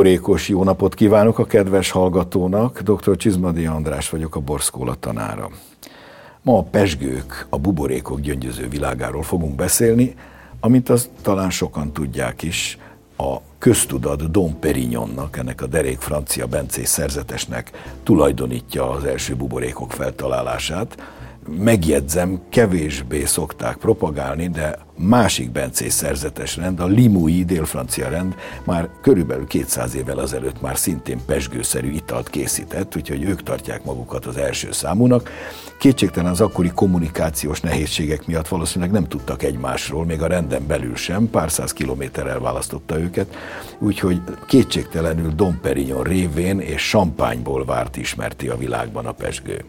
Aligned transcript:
Buborékos 0.00 0.48
jó 0.48 0.64
napot 0.64 0.94
kívánok 0.94 1.38
a 1.38 1.44
kedves 1.44 1.90
hallgatónak, 1.90 2.80
dr. 2.80 3.16
Csizmadi 3.16 3.66
András 3.66 4.10
vagyok, 4.10 4.36
a 4.36 4.40
Borszkóla 4.40 4.94
tanára. 4.94 5.50
Ma 6.42 6.58
a 6.58 6.62
pesgők, 6.62 7.46
a 7.48 7.58
buborékok 7.58 8.20
gyöngyöző 8.20 8.68
világáról 8.68 9.22
fogunk 9.22 9.54
beszélni, 9.54 10.14
amint 10.60 10.88
azt 10.88 11.10
talán 11.22 11.50
sokan 11.50 11.92
tudják 11.92 12.42
is, 12.42 12.78
a 13.16 13.36
köztudat 13.58 14.30
Dom 14.30 14.58
Perignonnak, 14.58 15.36
ennek 15.36 15.62
a 15.62 15.66
derék 15.66 15.98
francia 15.98 16.46
bencés 16.46 16.88
szerzetesnek 16.88 17.70
tulajdonítja 18.02 18.90
az 18.90 19.04
első 19.04 19.36
buborékok 19.36 19.92
feltalálását, 19.92 20.96
megjegyzem, 21.58 22.40
kevésbé 22.48 23.24
szokták 23.24 23.76
propagálni, 23.76 24.48
de 24.48 24.78
másik 25.02 25.50
bencés 25.50 25.92
szerzetes 25.92 26.56
rend, 26.56 26.80
a 26.80 26.86
Limui 26.86 27.44
dél-francia 27.44 28.08
rend 28.08 28.34
már 28.64 28.88
körülbelül 29.00 29.46
200 29.46 29.94
évvel 29.94 30.18
azelőtt 30.18 30.60
már 30.60 30.78
szintén 30.78 31.20
pesgőszerű 31.26 31.90
italt 31.90 32.30
készített, 32.30 32.96
úgyhogy 32.96 33.22
ők 33.22 33.42
tartják 33.42 33.84
magukat 33.84 34.26
az 34.26 34.36
első 34.36 34.72
számúnak. 34.72 35.30
Kétségtelen 35.78 36.30
az 36.30 36.40
akkori 36.40 36.70
kommunikációs 36.74 37.60
nehézségek 37.60 38.26
miatt 38.26 38.48
valószínűleg 38.48 38.92
nem 38.92 39.08
tudtak 39.08 39.42
egymásról, 39.42 40.04
még 40.04 40.22
a 40.22 40.26
renden 40.26 40.66
belül 40.66 40.96
sem, 40.96 41.30
pár 41.30 41.50
száz 41.50 41.72
kilométerrel 41.72 42.40
választotta 42.40 43.00
őket, 43.00 43.36
úgyhogy 43.78 44.20
kétségtelenül 44.46 45.32
Dom 45.34 45.60
Perignon 45.60 46.02
révén 46.02 46.60
és 46.60 46.88
Champagneból 46.88 47.64
várt 47.64 47.96
ismerti 47.96 48.48
a 48.48 48.56
világban 48.56 49.06
a 49.06 49.12
pesgő. 49.12 49.64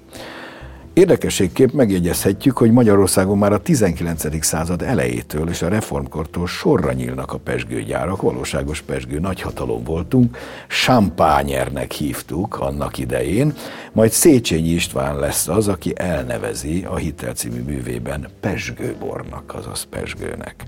Érdekességképp 0.93 1.71
megjegyezhetjük, 1.71 2.57
hogy 2.57 2.71
Magyarországon 2.71 3.37
már 3.37 3.53
a 3.53 3.61
19. 3.61 4.45
század 4.45 4.81
elejétől 4.81 5.49
és 5.49 5.61
a 5.61 5.67
reformkortól 5.67 6.47
sorra 6.47 6.91
nyílnak 6.91 7.33
a 7.33 7.37
pesgőgyárak, 7.37 8.21
valóságos 8.21 8.81
pesgő 8.81 9.19
nagyhatalom 9.19 9.83
voltunk, 9.83 10.37
Champagnernek 10.67 11.91
hívtuk 11.91 12.59
annak 12.59 12.97
idején, 12.97 13.53
majd 13.91 14.11
Széchenyi 14.11 14.69
István 14.69 15.19
lesz 15.19 15.47
az, 15.47 15.67
aki 15.67 15.93
elnevezi 15.95 16.85
a 16.89 16.95
Hitel 16.95 17.33
című 17.33 17.61
művében 17.61 18.27
pesgőbornak, 18.39 19.53
azaz 19.55 19.83
pesgőnek. 19.89 20.65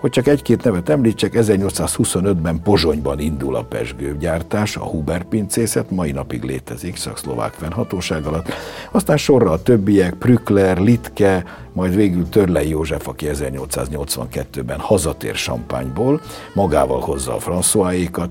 Hogy 0.00 0.10
csak 0.10 0.26
egy-két 0.26 0.64
nevet 0.64 0.88
említsek, 0.88 1.32
1825-ben 1.34 2.62
Pozsonyban 2.62 3.18
indul 3.18 3.56
a 3.56 3.64
pesgőgyártás, 3.64 4.76
a 4.76 4.84
Huber 4.84 5.24
pincészet, 5.24 5.90
mai 5.90 6.10
napig 6.10 6.42
létezik 6.42 6.96
szakszlovák 6.96 7.52
fennhatóság 7.52 8.24
alatt, 8.24 8.52
aztán 8.90 9.16
sorra 9.16 9.55
a 9.56 9.62
többiek, 9.62 10.14
Prükler, 10.14 10.78
Litke, 10.78 11.44
majd 11.72 11.94
végül 11.94 12.28
Törlei 12.28 12.68
József, 12.68 13.08
aki 13.08 13.26
1882-ben 13.32 14.78
hazatér 14.78 15.34
Sampányból, 15.34 16.20
magával 16.54 17.00
hozza 17.00 17.34
a 17.34 17.38
Françoisékat, 17.38 18.28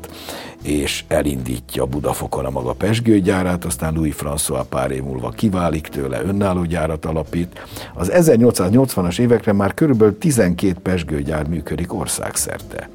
és 0.64 1.04
elindítja 1.08 1.86
Budafokon 1.86 2.46
a 2.46 2.50
maga 2.50 2.74
pesgőgyárát, 2.74 3.66
aztán 3.66 3.94
Louis 3.94 4.16
François 4.20 4.66
pár 4.70 4.92
év 4.92 5.04
múlva 5.04 5.30
kiválik 5.30 5.88
tőle, 5.88 6.22
önálló 6.22 6.64
gyárat 6.64 7.06
alapít. 7.06 7.68
Az 7.94 8.12
1880-as 8.14 9.20
évekre 9.20 9.54
már 9.54 9.74
körülbelül 9.74 10.18
12 10.18 10.80
pesgőgyár 10.82 11.48
működik 11.48 11.94
országszerte. 11.94 12.90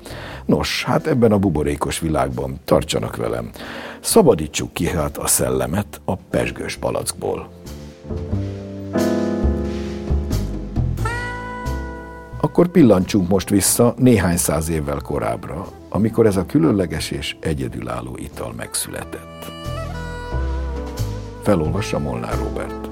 Nos, 0.47 0.85
hát 0.85 1.07
ebben 1.07 1.33
a 1.33 1.39
buborékos 1.39 1.99
világban 1.99 2.61
tartsanak 2.65 3.17
velem. 3.17 3.51
Szabadítsuk 4.01 4.73
ki 4.73 4.87
hát 4.87 5.17
a 5.17 5.27
szellemet 5.27 6.01
a 6.05 6.17
pesgős 6.17 6.77
palackból. 6.77 7.49
Akkor 12.41 12.69
pillancsunk 12.69 13.29
most 13.29 13.49
vissza 13.51 13.95
néhány 13.97 14.37
száz 14.37 14.69
évvel 14.69 15.01
korábbra, 15.03 15.67
amikor 15.89 16.27
ez 16.27 16.37
a 16.37 16.47
különleges 16.47 17.11
és 17.11 17.37
egyedülálló 17.41 18.17
ital 18.17 18.53
megszületett. 18.53 19.53
Felolvassa 21.43 21.99
Molnár 21.99 22.39
Robert. 22.39 22.90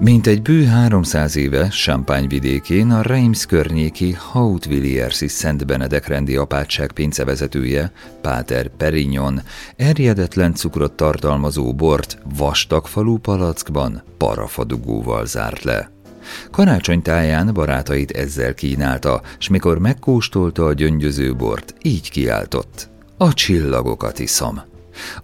Mint 0.00 0.26
egy 0.26 0.42
bő 0.42 0.64
300 0.64 1.36
éve 1.36 1.68
Champagne 1.68 2.26
vidékén 2.26 2.90
a 2.90 3.02
Reims 3.02 3.46
környéki 3.46 4.12
Haut-Villiersi 4.12 5.28
Szent 5.28 5.66
Benedek 5.66 6.06
rendi 6.06 6.36
apátság 6.36 6.92
pincevezetője, 6.92 7.92
Páter 8.20 8.68
Perignon, 8.68 9.40
erjedetlen 9.76 10.54
cukrot 10.54 10.92
tartalmazó 10.92 11.74
bort 11.74 12.18
vastagfalú 12.36 13.18
palackban 13.18 14.02
parafadugóval 14.16 15.26
zárt 15.26 15.62
le. 15.62 15.90
Karácsony 16.50 17.02
táján 17.02 17.54
barátait 17.54 18.10
ezzel 18.10 18.54
kínálta, 18.54 19.22
s 19.38 19.48
mikor 19.48 19.78
megkóstolta 19.78 20.64
a 20.66 20.72
gyöngyöző 20.72 21.34
bort, 21.34 21.74
így 21.82 22.10
kiáltott. 22.10 22.88
A 23.16 23.34
csillagokat 23.34 24.18
iszom. 24.18 24.67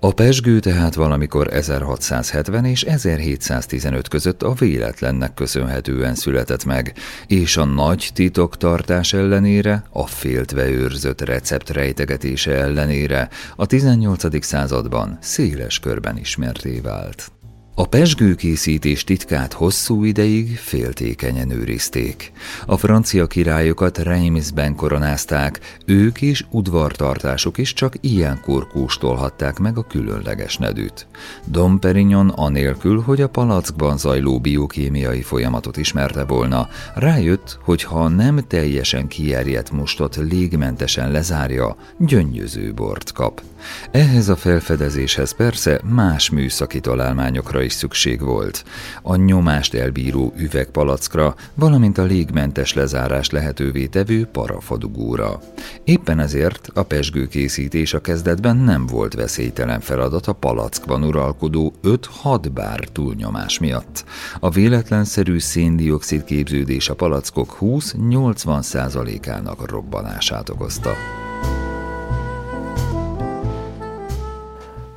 A 0.01 0.13
pesgő 0.13 0.61
tehát 0.61 0.95
valamikor 0.95 1.53
1670 1.53 2.65
és 2.65 2.83
1715 2.83 4.09
között 4.09 4.43
a 4.43 4.53
véletlennek 4.53 5.35
köszönhetően 5.35 6.15
született 6.15 6.65
meg, 6.65 6.95
és 7.27 7.57
a 7.57 7.65
nagy 7.65 8.11
titoktartás 8.15 9.13
ellenére, 9.13 9.85
a 9.91 10.07
féltve 10.07 10.69
őrzött 10.69 11.21
recept 11.21 11.71
rejtegetése 11.71 12.53
ellenére 12.53 13.29
a 13.57 13.67
18. 13.67 14.45
században 14.45 15.19
széles 15.21 15.79
körben 15.79 16.19
ismerté 16.19 16.81
vált. 16.81 17.34
A 17.77 17.87
pesgőkészítés 17.87 19.05
titkát 19.05 19.53
hosszú 19.53 20.05
ideig 20.05 20.57
féltékenyen 20.57 21.51
őrizték. 21.51 22.33
A 22.67 22.77
francia 22.77 23.27
királyokat 23.27 23.99
Reimsben 23.99 24.75
koronázták, 24.75 25.61
ők 25.87 26.23
és 26.23 26.45
udvartartások 26.51 27.59
is 27.59 27.73
csak 27.73 27.95
ilyenkor 28.01 28.67
kóstolhatták 28.67 29.59
meg 29.59 29.79
a 29.79 29.83
különleges 29.83 30.57
nedűt. 30.57 31.07
Dom 31.45 31.79
Perignon 31.79 32.29
anélkül, 32.29 33.01
hogy 33.01 33.21
a 33.21 33.29
palackban 33.29 33.99
zajló 33.99 34.41
biokémiai 34.41 35.23
folyamatot 35.23 35.77
ismerte 35.77 36.25
volna, 36.25 36.69
rájött, 36.95 37.59
hogy 37.63 37.83
ha 37.83 38.09
nem 38.09 38.41
teljesen 38.49 39.09
kierjedt 39.09 39.71
mustot 39.71 40.17
légmentesen 40.17 41.11
lezárja, 41.11 41.77
gyöngyöző 41.99 42.73
bort 42.75 43.13
kap. 43.13 43.43
Ehhez 43.91 44.29
a 44.29 44.37
felfedezéshez 44.37 45.33
persze 45.33 45.81
más 45.85 46.31
műszaki 46.31 46.81
találmányokra 46.81 47.63
is 47.65 47.73
szükség 47.73 48.21
volt. 48.21 48.65
A 49.03 49.17
nyomást 49.17 49.75
elbíró 49.75 50.33
üvegpalackra, 50.37 51.35
valamint 51.55 51.99
a 51.99 52.03
légmentes 52.03 52.75
lezárást 52.75 53.33
lehetővé 53.33 53.87
tevő 53.87 54.27
parafadugóra. 54.27 55.41
Éppen 55.85 56.21
ezért 56.21 56.69
a 56.75 56.83
pesgőkészítés 56.83 57.95
a 57.95 58.01
kezdetben 58.01 58.57
nem 58.57 58.87
volt 58.87 59.15
veszélytelen 59.15 59.81
feladat 59.81 60.27
a 60.27 60.33
palackban 60.33 61.05
uralkodó 61.05 61.73
5-6 61.83 62.51
bár 62.55 62.79
túlnyomás 62.93 63.59
miatt. 63.59 64.05
A 64.41 64.51
véletlenszerű 64.51 65.39
széndiokszid 65.39 66.25
képződés 66.25 66.89
a 66.89 66.95
palackok 66.95 67.57
20-80 67.61 68.63
százalékának 68.63 69.71
robbanását 69.71 70.49
okozta. 70.49 70.95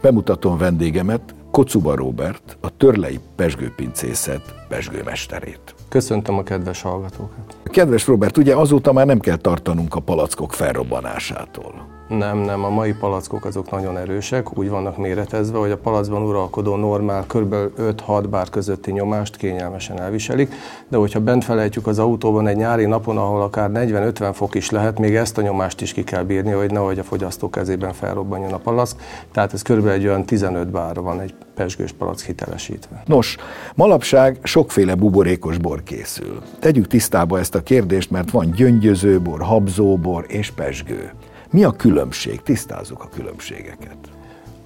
Bemutatom 0.02 0.58
vendégemet, 0.58 1.36
Kocuba 1.52 1.96
Robert, 1.96 2.58
a 2.62 2.78
Törlei 2.78 3.20
Pesgőpincészet 3.36 4.56
pesgőmesterét. 4.70 5.76
Köszöntöm 5.90 6.38
a 6.38 6.44
kedves 6.44 6.82
hallgatókat. 6.82 7.58
Kedves 7.64 8.08
Robert, 8.08 8.38
ugye 8.38 8.56
azóta 8.56 8.94
már 8.94 9.06
nem 9.06 9.20
kell 9.20 9.38
tartanunk 9.38 9.96
a 9.96 10.00
palackok 10.00 10.54
felrobbanásától. 10.54 11.97
Nem, 12.08 12.38
nem, 12.38 12.64
a 12.64 12.70
mai 12.70 12.94
palackok 12.94 13.46
azok 13.46 13.72
nagyon 13.72 13.98
erősek, 13.98 14.58
úgy 14.58 14.70
vannak 14.70 14.98
méretezve, 14.98 15.58
hogy 15.58 15.72
a 15.72 15.78
palackban 15.78 16.22
uralkodó 16.22 16.76
normál 16.76 17.26
kb. 17.28 17.56
5-6 17.78 18.26
bár 18.30 18.50
közötti 18.50 18.92
nyomást 18.92 19.36
kényelmesen 19.36 20.02
elviselik, 20.02 20.54
de 20.88 20.98
hogyha 20.98 21.20
bent 21.20 21.44
felejtjük 21.44 21.88
az 21.88 22.00
autóban 22.00 22.48
egy 22.48 22.56
nyári 22.56 22.86
napon, 22.86 23.18
ahol 23.18 23.42
akár 23.42 23.70
40-50 23.74 24.30
fok 24.34 24.56
is 24.56 24.70
lehet, 24.70 25.00
még 25.00 25.16
ezt 25.16 25.38
a 25.38 25.42
nyomást 25.42 25.82
is 25.82 25.94
ki 25.94 26.04
kell 26.04 26.24
bírni, 26.24 26.52
hogy 26.52 26.72
nehogy 26.72 27.00
a 27.00 27.04
fogyasztó 27.04 27.50
kezében 27.50 27.94
felrobbanjon 27.94 28.54
a 28.54 28.58
palack, 28.58 28.96
tehát 29.32 29.54
ez 29.54 29.62
kb. 29.62 29.88
egy 29.88 30.08
olyan 30.08 30.26
15 30.26 30.68
bárra 30.68 31.02
van 31.02 31.20
egy 31.20 31.34
pesgős 31.56 31.92
palack 31.92 32.20
hitelesítve. 32.20 33.04
Nos, 33.06 33.36
malapság 33.76 34.38
sokféle 34.44 34.96
buborékos 34.96 35.58
bor 35.58 35.84
készül. 35.84 36.42
Tegyük 36.60 36.88
tisztába 36.88 37.40
ezt 37.40 37.56
a 37.56 37.64
kérdést, 37.64 38.12
mert 38.12 38.32
van 38.32 38.52
gyöngyözőbor, 38.52 39.42
habzóbor 39.42 40.26
és 40.28 40.52
pesgő. 40.52 41.12
Mi 41.52 41.64
a 41.64 41.72
különbség? 41.72 42.42
Tisztázzuk 42.42 43.04
a 43.04 43.10
különbségeket. 43.10 44.17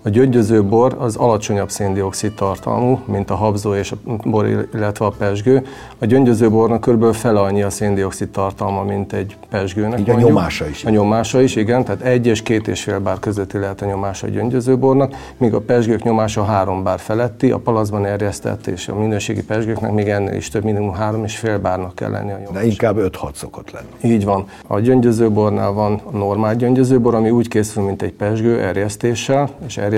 A 0.03 0.09
gyöngyöző 0.09 0.63
bor 0.63 0.95
az 0.99 1.15
alacsonyabb 1.15 1.69
széndiokszid 1.69 2.33
tartalmú, 2.33 2.99
mint 3.05 3.29
a 3.29 3.35
habzó 3.35 3.73
és 3.73 3.91
a 3.91 3.95
bor, 4.23 4.67
illetve 4.73 5.05
a 5.05 5.09
pesgő. 5.09 5.65
A 5.97 6.05
gyöngyöző 6.05 6.49
bornak 6.49 6.81
kb. 6.81 7.13
fele 7.13 7.39
annyi 7.39 7.61
a 7.61 7.69
széndiokszid 7.69 8.29
tartalma, 8.29 8.83
mint 8.83 9.13
egy 9.13 9.37
pesgőnek. 9.49 9.99
Így 9.99 10.09
a 10.09 10.13
nyomása 10.13 10.67
is. 10.67 10.85
A 10.85 10.89
nyomása 10.89 11.41
is, 11.41 11.55
igen, 11.55 11.83
tehát 11.83 12.01
egy 12.01 12.27
és 12.27 12.41
két 12.41 12.67
és 12.67 12.83
fél 12.83 12.99
bár 12.99 13.19
közötti 13.19 13.57
lehet 13.57 13.81
a 13.81 13.85
nyomása 13.85 14.27
a 14.27 14.29
gyöngyöző 14.29 14.77
bornak, 14.77 15.15
míg 15.37 15.53
a 15.53 15.59
pesgők 15.59 16.03
nyomása 16.03 16.43
három 16.43 16.83
bár 16.83 16.99
feletti, 16.99 17.51
a 17.51 17.57
palacban 17.57 18.05
erjesztett 18.05 18.67
és 18.67 18.87
a 18.87 18.95
minőségi 18.95 19.43
pesgőknek 19.43 19.91
még 19.91 20.07
ennél 20.07 20.35
is 20.35 20.49
több, 20.49 20.63
minimum 20.63 20.93
három 20.93 21.23
és 21.23 21.37
fél 21.37 21.59
bárnak 21.59 21.95
kell 21.95 22.09
lenni 22.09 22.31
a 22.31 22.37
nyomása. 22.37 22.53
De 22.53 22.65
inkább 22.65 22.97
5-6 22.99 23.33
szokott 23.33 23.71
lenni. 23.71 24.13
Így 24.13 24.25
van. 24.25 24.45
A 24.67 24.79
gyöngyözőbornál 24.79 25.71
van 25.71 26.01
a 26.11 26.17
normál 26.17 26.55
gyöngyözőbor, 26.55 27.15
ami 27.15 27.29
úgy 27.29 27.47
készül, 27.47 27.83
mint 27.83 28.01
egy 28.01 28.13
pesgő 28.13 28.61
erjesztéssel, 28.61 29.49
és 29.65 29.77
erjesztéssel 29.77 29.90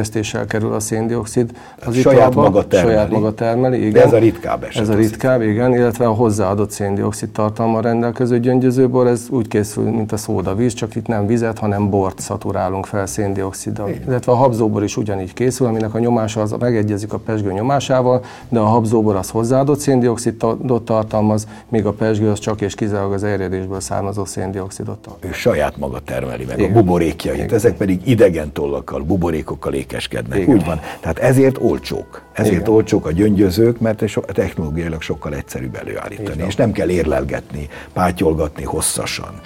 kerül 0.48 0.74
a 0.74 0.80
széndiokszid 0.80 1.52
az 1.86 1.96
saját 1.96 2.30
italba, 2.30 2.42
maga 2.42 2.68
termeli. 2.68 2.94
Saját 2.94 3.10
maga 3.10 3.34
termeli, 3.34 3.78
igen. 3.78 3.92
De 3.92 4.04
ez 4.04 4.14
a 4.14 4.18
ritkább 4.18 4.64
eset. 4.64 4.82
Ez 4.82 4.90
a 4.90 4.96
ritkább, 4.96 5.42
igen, 5.42 5.74
illetve 5.74 6.06
a 6.06 6.12
hozzáadott 6.12 6.72
széndiokszid 6.72 7.30
tartalma 7.30 7.82
rendelkező 7.82 8.40
gyöngyözőbor, 8.40 9.08
ez 9.08 9.28
úgy 9.30 9.48
készül, 9.48 9.84
mint 9.84 10.12
a 10.12 10.18
szódavíz, 10.18 10.74
csak 10.74 10.96
itt 10.96 11.08
nem 11.08 11.28
vizet, 11.28 11.60
hanem 11.60 11.90
bort 11.90 12.20
szaturálunk 12.20 12.86
fel 12.86 13.06
széndioksziddal. 13.06 13.90
Illetve 14.08 14.32
a 14.32 14.36
habzóbor 14.36 14.84
is 14.84 14.98
ugyanígy 14.98 15.34
készül, 15.34 15.68
aminek 15.68 15.94
a 15.94 16.00
nyomása 16.00 16.42
az 16.42 16.52
megegyezik 16.60 17.14
a 17.14 17.18
pesgő 17.18 17.52
nyomásával, 17.52 18.24
de 18.50 18.60
a 18.60 18.66
habzóbor 18.66 19.16
az 19.16 19.30
hozzáadott 19.30 19.80
széndiokszidot 19.80 20.82
tartalmaz, 20.86 21.48
míg 21.70 21.86
a 21.86 21.92
pesgő 21.92 22.30
az 22.30 22.40
csak 22.40 22.62
és 22.62 22.76
kizárólag 22.76 23.14
az 23.14 23.24
erjedésből 23.24 23.80
származó 23.80 24.26
széndiokszidot 24.26 24.98
tartalmaz. 24.98 25.30
Ő 25.30 25.32
saját 25.32 25.78
maga 25.78 26.00
termeli 26.00 26.46
meg 26.46 26.60
Igen. 26.60 26.72
a 26.72 26.74
buborékjait, 26.74 27.44
Igen. 27.44 27.56
ezek 27.56 27.78
pedig 27.78 28.02
idegen 28.08 28.52
tollakkal, 28.52 29.02
buborékokkal 29.02 29.74
ékeskednek. 29.84 30.40
Igen. 30.40 30.56
Úgy 30.56 30.66
van. 30.66 30.80
Tehát 31.00 31.20
ezért 31.20 31.58
olcsók. 31.60 32.22
Ezért 32.34 32.54
Igen. 32.54 32.68
olcsók 32.68 33.06
a 33.06 33.12
gyöngyözők, 33.12 33.80
mert 33.80 34.04
technológiailag 34.26 35.02
sokkal 35.02 35.36
egyszerűbb 35.36 35.76
előállítani, 35.76 36.34
Igen. 36.34 36.48
és 36.48 36.56
nem 36.56 36.72
kell 36.72 36.90
érlelgetni, 36.90 37.70
pátyolgatni 37.94 38.64
hosszasan. 38.64 39.42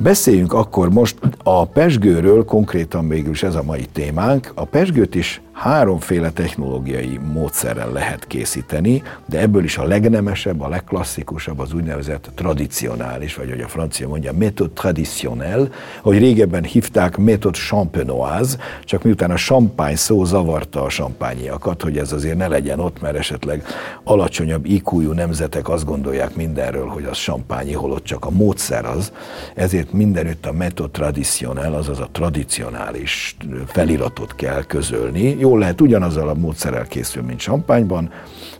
Beszéljünk 0.00 0.52
akkor 0.52 0.90
most 0.90 1.18
a 1.42 1.66
pesgőről, 1.66 2.44
konkrétan 2.44 3.08
végül 3.08 3.30
is 3.30 3.42
ez 3.42 3.54
a 3.54 3.62
mai 3.62 3.86
témánk. 3.92 4.52
A 4.54 4.64
pesgőt 4.64 5.14
is 5.14 5.40
háromféle 5.58 6.30
technológiai 6.30 7.20
módszerrel 7.32 7.92
lehet 7.92 8.26
készíteni, 8.26 9.02
de 9.26 9.40
ebből 9.40 9.64
is 9.64 9.78
a 9.78 9.84
legnemesebb, 9.84 10.60
a 10.60 10.68
legklasszikusabb 10.68 11.58
az 11.58 11.72
úgynevezett 11.72 12.30
tradicionális, 12.34 13.34
vagy 13.34 13.50
hogy 13.50 13.60
a 13.60 13.68
francia 13.68 14.08
mondja, 14.08 14.32
méthode 14.32 14.72
traditionnel, 14.74 15.68
hogy 16.02 16.18
régebben 16.18 16.64
hívták 16.64 17.16
méthode 17.16 17.58
champenoise, 17.58 18.56
csak 18.84 19.02
miután 19.02 19.30
a 19.30 19.36
champagne 19.36 19.96
szó 19.96 20.24
zavarta 20.24 20.82
a 20.82 20.88
sampányiakat, 20.88 21.82
hogy 21.82 21.98
ez 21.98 22.12
azért 22.12 22.36
ne 22.36 22.48
legyen 22.48 22.80
ott, 22.80 23.00
mert 23.00 23.16
esetleg 23.16 23.64
alacsonyabb 24.04 24.66
iq 24.66 25.14
nemzetek 25.14 25.68
azt 25.68 25.84
gondolják 25.84 26.34
mindenről, 26.34 26.86
hogy 26.86 27.04
az 27.04 27.16
champányi, 27.16 27.72
holott 27.72 28.04
csak 28.04 28.24
a 28.24 28.30
módszer 28.30 28.84
az, 28.84 29.12
ezért 29.54 29.87
mindenütt 29.92 30.46
a 30.46 30.52
méthode 30.52 30.90
traditionnel, 30.90 31.74
azaz 31.74 32.00
a 32.00 32.08
tradicionális 32.12 33.36
feliratot 33.66 34.34
kell 34.34 34.62
közölni, 34.62 35.36
jól 35.38 35.58
lehet 35.58 35.80
ugyanazzal 35.80 36.28
a 36.28 36.34
módszerrel 36.34 36.86
készül, 36.86 37.22
mint 37.22 37.40
Sampányban, 37.40 38.10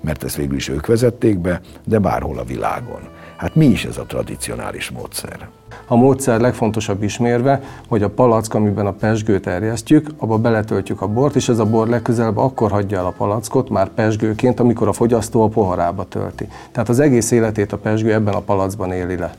mert 0.01 0.25
ezt 0.25 0.37
végül 0.37 0.57
is 0.57 0.69
ők 0.69 0.87
vezették 0.87 1.39
be, 1.39 1.61
de 1.85 1.99
bárhol 1.99 2.39
a 2.39 2.45
világon. 2.45 3.01
Hát 3.37 3.55
mi 3.55 3.67
is 3.67 3.85
ez 3.85 3.97
a 3.97 4.05
tradicionális 4.05 4.91
módszer? 4.91 5.49
A 5.87 5.97
módszer 5.97 6.41
legfontosabb 6.41 7.03
ismérve, 7.03 7.63
hogy 7.89 8.03
a 8.03 8.11
palack, 8.11 8.55
amiben 8.55 8.87
a 8.87 8.93
pesgőt 8.93 9.47
erjesztjük, 9.47 10.11
abba 10.17 10.39
beletöltjük 10.39 11.01
a 11.01 11.07
bort, 11.07 11.37
és 11.37 11.49
ez 11.49 11.59
a 11.59 11.65
bor 11.65 11.89
legközelebb 11.89 12.37
akkor 12.37 12.71
hagyja 12.71 12.99
el 12.99 13.07
a 13.07 13.11
palackot, 13.17 13.69
már 13.69 13.89
pesgőként, 13.89 14.61
amikor 14.61 14.89
a 14.89 14.93
fogyasztó 14.93 15.43
a 15.43 15.49
poharába 15.49 16.05
tölti. 16.05 16.49
Tehát 16.73 16.89
az 16.89 16.99
egész 16.99 17.31
életét 17.31 17.73
a 17.73 17.79
pesgő 17.79 18.13
ebben 18.13 18.35
a 18.35 18.41
palacban 18.41 18.93
éli 18.93 19.17
le. 19.17 19.35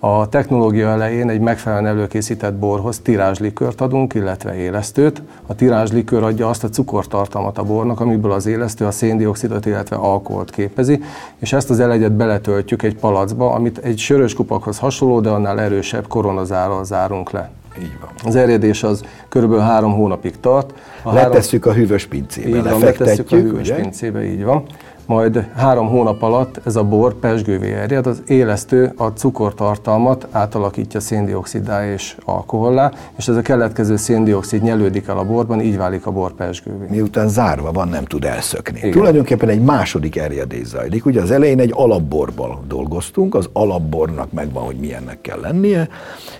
A 0.00 0.28
technológia 0.28 0.88
elején 0.88 1.28
egy 1.28 1.40
megfelelően 1.40 1.96
előkészített 1.96 2.54
borhoz 2.54 2.98
tirázslikört 2.98 3.80
adunk, 3.80 4.14
illetve 4.14 4.54
élesztőt. 4.54 5.22
A 5.46 5.54
tirázslikör 5.54 6.22
adja 6.22 6.48
azt 6.48 6.64
a 6.64 6.68
cukortartalmat 6.68 7.58
a 7.58 7.62
bornak, 7.62 8.00
amiből 8.00 8.32
az 8.32 8.46
élesztő 8.46 8.84
a 8.84 8.90
széndiokszidot, 8.90 9.66
illetve 9.66 9.96
alkoholt 9.96 10.50
képezi, 10.50 11.02
és 11.38 11.52
ezt 11.52 11.70
az 11.70 11.80
elegyet 11.80 12.12
beletöltjük 12.12 12.82
egy 12.82 12.96
palacba, 12.96 13.52
amit 13.52 13.78
egy 13.78 13.98
sörös 13.98 14.34
kupakhoz 14.34 14.78
hasonló, 14.78 15.20
de 15.20 15.28
annál 15.28 15.60
erősebb 15.60 16.06
koronazárral 16.06 16.84
zárunk 16.84 17.30
le. 17.30 17.50
Így 17.78 17.98
van. 18.00 18.10
Az 18.24 18.36
erjedés 18.36 18.82
az 18.82 19.02
körülbelül 19.28 19.64
három 19.64 19.92
hónapig 19.92 20.40
tart. 20.40 20.74
A 21.02 21.12
letesszük 21.12 21.64
három... 21.64 21.78
a 21.78 21.82
hűvös 21.82 22.06
pincébe, 22.06 22.48
így 22.48 22.62
van, 22.62 22.80
letesszük 22.80 23.32
a 23.32 23.36
hűvös 23.36 23.68
ugye? 23.68 23.80
pincébe, 23.80 24.24
így 24.24 24.44
van 24.44 24.64
majd 25.06 25.48
három 25.56 25.88
hónap 25.88 26.22
alatt 26.22 26.60
ez 26.64 26.76
a 26.76 26.84
bor 26.84 27.14
pesgővé 27.14 27.72
erjed, 27.72 28.06
az 28.06 28.22
élesztő 28.26 28.92
a 28.96 29.06
cukortartalmat 29.06 30.26
átalakítja 30.30 31.00
széndiokszidá 31.00 31.92
és 31.92 32.16
alkohollá, 32.24 32.92
és 33.16 33.28
ez 33.28 33.36
a 33.36 33.42
keletkező 33.42 33.96
széndiokszid 33.96 34.62
nyelődik 34.62 35.06
el 35.06 35.18
a 35.18 35.24
borban, 35.24 35.60
így 35.60 35.76
válik 35.76 36.06
a 36.06 36.10
bor 36.10 36.32
pesgővé. 36.32 36.86
Miután 36.90 37.28
zárva 37.28 37.72
van, 37.72 37.88
nem 37.88 38.04
tud 38.04 38.24
elszökni. 38.24 38.78
Igen. 38.78 38.90
Tulajdonképpen 38.90 39.48
egy 39.48 39.62
második 39.62 40.16
erjedés 40.16 40.66
zajlik. 40.66 41.06
Ugye 41.06 41.20
az 41.20 41.30
elején 41.30 41.60
egy 41.60 41.72
alapborban 41.74 42.58
dolgoztunk, 42.68 43.34
az 43.34 43.48
alapbornak 43.52 44.32
megvan, 44.32 44.64
hogy 44.64 44.76
milyennek 44.76 45.20
kell 45.20 45.40
lennie, 45.40 45.88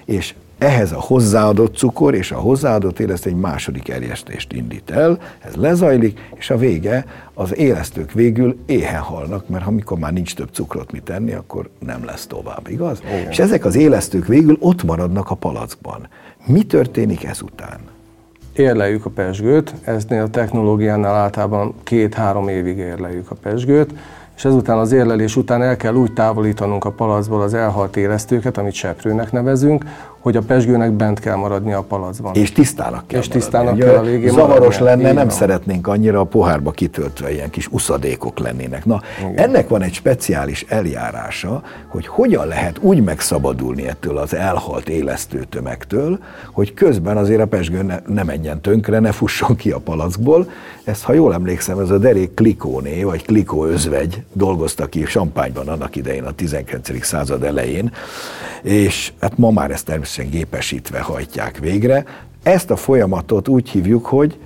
és 0.05 0.35
ehhez 0.59 0.93
a 0.93 1.01
hozzáadott 1.01 1.77
cukor 1.77 2.15
és 2.15 2.33
a 2.33 2.37
hozzáadott 2.39 2.99
élesztő 2.99 3.31
egy 3.31 3.37
második 3.37 3.89
erjesztést 3.89 4.53
indít 4.53 4.91
el, 4.91 5.19
ez 5.39 5.55
lezajlik, 5.55 6.29
és 6.35 6.51
a 6.51 6.57
vége 6.57 7.05
az 7.35 7.57
élesztők 7.57 8.13
végül 8.13 8.57
éhen 8.67 9.01
halnak, 9.01 9.49
mert 9.49 9.67
amikor 9.67 9.99
már 9.99 10.13
nincs 10.13 10.35
több 10.35 10.49
cukrot 10.53 10.93
mit 10.93 11.03
tenni, 11.03 11.33
akkor 11.33 11.69
nem 11.79 12.05
lesz 12.05 12.27
tovább, 12.27 12.69
igaz? 12.69 13.03
Igen. 13.07 13.31
És 13.31 13.39
ezek 13.39 13.65
az 13.65 13.75
élesztők 13.75 14.27
végül 14.27 14.57
ott 14.61 14.83
maradnak 14.83 15.31
a 15.31 15.35
palackban. 15.35 16.09
Mi 16.47 16.63
történik 16.63 17.25
ezután? 17.25 17.79
Érleljük 18.53 19.07
a 19.07 19.11
pesgőt, 19.11 19.75
eznél 19.85 20.23
a 20.23 20.29
technológiánál 20.29 21.15
általában 21.15 21.75
két-három 21.85 22.49
évig 22.49 22.77
érleljük 22.77 23.31
a 23.31 23.35
pesgőt, 23.35 23.95
és 24.37 24.45
ezután 24.45 24.79
az 24.79 24.93
érlelés 24.93 25.37
után 25.37 25.63
el 25.63 25.77
kell 25.77 25.95
úgy 25.95 26.13
távolítanunk 26.13 26.85
a 26.85 26.91
palacból 26.91 27.43
az 27.43 27.55
elhalt 27.55 27.97
élesztőket, 27.97 28.59
amit 28.59 28.73
seprőnek 28.73 29.33
nevezünk, 29.33 29.85
hogy 30.27 30.37
a 30.37 30.43
pesgőnek 30.43 30.93
bent 30.93 31.19
kell 31.21 31.35
maradni 31.37 31.73
a 31.73 31.83
palacban. 31.83 32.35
És 32.35 32.53
tisztának 32.53 33.07
kell 33.07 33.21
És 33.21 33.29
tisztának 33.29 33.79
kell 33.79 33.95
a 33.95 34.03
végén 34.03 34.31
Zavaros 34.31 34.79
maradni. 34.79 35.03
lenne, 35.03 35.13
nem 35.13 35.27
van. 35.27 35.37
szeretnénk 35.37 35.87
annyira 35.87 36.21
a 36.21 36.25
pohárba 36.25 36.71
kitöltve 36.71 37.33
ilyen 37.33 37.51
kis 37.51 37.67
uszadékok 37.69 38.39
lennének. 38.39 38.85
Na, 38.85 39.01
Igen. 39.19 39.39
ennek 39.39 39.69
van 39.69 39.83
egy 39.83 39.93
speciális 39.95 40.65
eljárása, 40.69 41.63
hogy 41.89 42.07
hogyan 42.07 42.47
lehet 42.47 42.79
úgy 42.81 43.05
megszabadulni 43.05 43.89
ettől 43.89 44.19
az 44.19 44.35
elhalt 44.35 44.89
élesztő 44.89 45.45
tömegtől, 45.49 46.19
hogy 46.53 46.75
közben 46.75 47.17
azért 47.17 47.41
a 47.41 47.47
pesgő 47.47 47.83
ne, 47.83 47.99
ne 48.07 48.23
menjen 48.23 48.61
tönkre, 48.61 48.99
ne 48.99 49.13
fusson 49.13 49.57
ki 49.57 49.71
a 49.71 49.79
palackból. 49.79 50.51
Ezt, 50.85 51.03
ha 51.03 51.13
jól 51.13 51.35
emlékszem, 51.35 51.79
ez 51.79 51.91
a 51.91 51.99
derék 51.99 52.35
Klikóné, 52.35 53.03
vagy 53.03 53.25
Klikó 53.25 53.65
özvegy 53.65 54.23
dolgozta 54.33 54.87
ki 54.87 55.05
Sampányban 55.05 55.69
annak 55.69 55.97
idején 55.97 56.25
a 56.25 56.31
19. 56.31 57.05
század 57.05 57.43
elején, 57.43 57.93
és 58.63 59.13
hát 59.21 59.39
ma 59.39 59.51
már 59.51 59.71
ezt 59.71 59.85
természetesen 59.85 60.16
teljesen 60.17 60.31
gépesítve 60.31 61.01
hajtják 61.01 61.59
végre. 61.59 62.05
Ezt 62.43 62.71
a 62.71 62.77
folyamatot 62.77 63.49
úgy 63.49 63.69
hívjuk, 63.69 64.07
hogy 64.07 64.39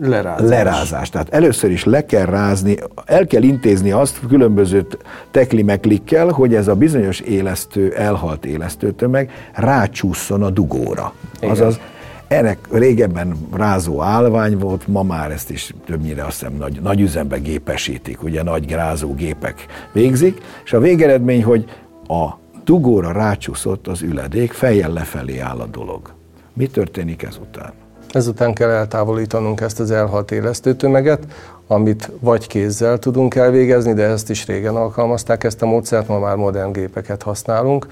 Lerázás. 0.00 0.48
lerázás. 0.48 1.10
Tehát 1.10 1.34
először 1.34 1.70
is 1.70 1.84
le 1.84 2.06
kell 2.06 2.24
rázni, 2.24 2.76
el 3.04 3.26
kell 3.26 3.42
intézni 3.42 3.90
azt 3.90 4.20
különböző 4.28 4.86
teklimeklikkel, 5.30 6.28
hogy 6.28 6.54
ez 6.54 6.68
a 6.68 6.74
bizonyos 6.74 7.20
élesztő, 7.20 7.94
elhalt 7.94 8.44
élesztőtömeg 8.44 9.30
rácsúszson 9.54 10.42
a 10.42 10.50
dugóra. 10.50 11.12
Igen. 11.38 11.50
Azaz 11.50 11.80
ennek 12.28 12.58
régebben 12.70 13.36
rázó 13.52 14.02
állvány 14.02 14.58
volt, 14.58 14.86
ma 14.86 15.02
már 15.02 15.30
ezt 15.30 15.50
is 15.50 15.74
többnyire 15.86 16.24
azt 16.24 16.38
hiszem 16.38 16.56
nagy, 16.56 16.80
nagy 16.82 17.00
üzembe 17.00 17.38
gépesítik, 17.38 18.22
ugye 18.22 18.42
nagy 18.42 18.70
rázó 18.70 19.14
gépek 19.14 19.66
végzik, 19.92 20.40
és 20.64 20.72
a 20.72 20.80
végeredmény, 20.80 21.44
hogy 21.44 21.64
a 22.06 22.39
dugóra 22.70 23.12
rácsúszott 23.12 23.86
az 23.86 24.02
üledék, 24.02 24.52
fejjel 24.52 24.92
lefelé 24.92 25.38
áll 25.38 25.58
a 25.58 25.66
dolog. 25.66 26.12
Mi 26.52 26.66
történik 26.66 27.22
ezután? 27.22 27.72
Ezután 28.12 28.54
kell 28.54 28.70
eltávolítanunk 28.70 29.60
ezt 29.60 29.80
az 29.80 29.90
elhalt 29.90 30.30
élesztőtömeget, 30.30 31.26
amit 31.66 32.10
vagy 32.20 32.46
kézzel 32.46 32.98
tudunk 32.98 33.34
elvégezni, 33.34 33.92
de 33.92 34.02
ezt 34.02 34.30
is 34.30 34.46
régen 34.46 34.76
alkalmazták, 34.76 35.44
ezt 35.44 35.62
a 35.62 35.66
módszert, 35.66 36.08
ma 36.08 36.18
már 36.18 36.36
modern 36.36 36.72
gépeket 36.72 37.22
használunk. 37.22 37.86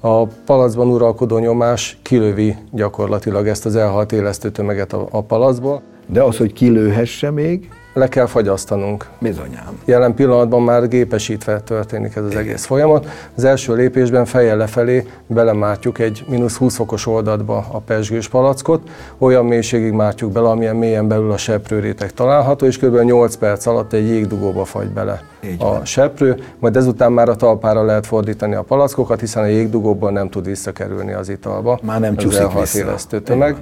A 0.00 0.26
palacban 0.26 0.88
uralkodó 0.88 1.38
nyomás 1.38 1.98
kilövi 2.02 2.56
gyakorlatilag 2.70 3.48
ezt 3.48 3.66
az 3.66 3.76
elhalt 3.76 4.12
élesztőtömeget 4.12 4.92
a, 4.92 5.08
a 5.10 5.22
palacból. 5.22 5.82
De 6.06 6.22
az, 6.22 6.36
hogy 6.36 6.52
kilőhesse 6.52 7.30
még? 7.30 7.70
Le 7.94 8.08
kell 8.08 8.26
fagyasztanunk. 8.26 9.06
Bizonyám. 9.18 9.80
Jelen 9.84 10.14
pillanatban 10.14 10.62
már 10.62 10.88
gépesítve 10.88 11.60
történik 11.60 12.16
ez 12.16 12.24
az 12.24 12.36
egész 12.36 12.64
folyamat. 12.64 13.06
Az 13.36 13.44
első 13.44 13.74
lépésben 13.74 14.24
fejjel 14.24 14.56
lefelé 14.56 15.06
belemártjuk 15.26 15.98
egy 15.98 16.24
mínusz 16.28 16.56
20 16.56 16.74
fokos 16.76 17.06
oldatba 17.06 17.66
a 17.70 17.78
pesgős 17.78 18.28
palackot, 18.28 18.88
olyan 19.18 19.44
mélységig 19.44 19.92
mártjuk 19.92 20.32
bele, 20.32 20.48
amilyen 20.48 20.76
mélyen 20.76 21.08
belül 21.08 21.32
a 21.32 21.36
seprőréteg 21.36 22.12
található, 22.12 22.66
és 22.66 22.78
kb. 22.78 22.98
8 23.00 23.36
perc 23.36 23.66
alatt 23.66 23.92
egy 23.92 24.08
jégdugóba 24.08 24.64
fagy 24.64 24.88
bele 24.88 25.22
Így 25.44 25.56
a 25.58 25.64
van. 25.64 25.84
seprő, 25.84 26.42
majd 26.58 26.76
ezután 26.76 27.12
már 27.12 27.28
a 27.28 27.36
talpára 27.36 27.84
lehet 27.84 28.06
fordítani 28.06 28.54
a 28.54 28.62
palackokat, 28.62 29.20
hiszen 29.20 29.42
a 29.42 29.46
jégdugóban 29.46 30.12
nem 30.12 30.28
tud 30.28 30.46
visszakerülni 30.46 31.12
az 31.12 31.28
italba. 31.28 31.78
Már 31.82 32.00
nem 32.00 32.16
csúszik 32.16 32.52
vissza. 32.52 33.20
tömeg 33.22 33.56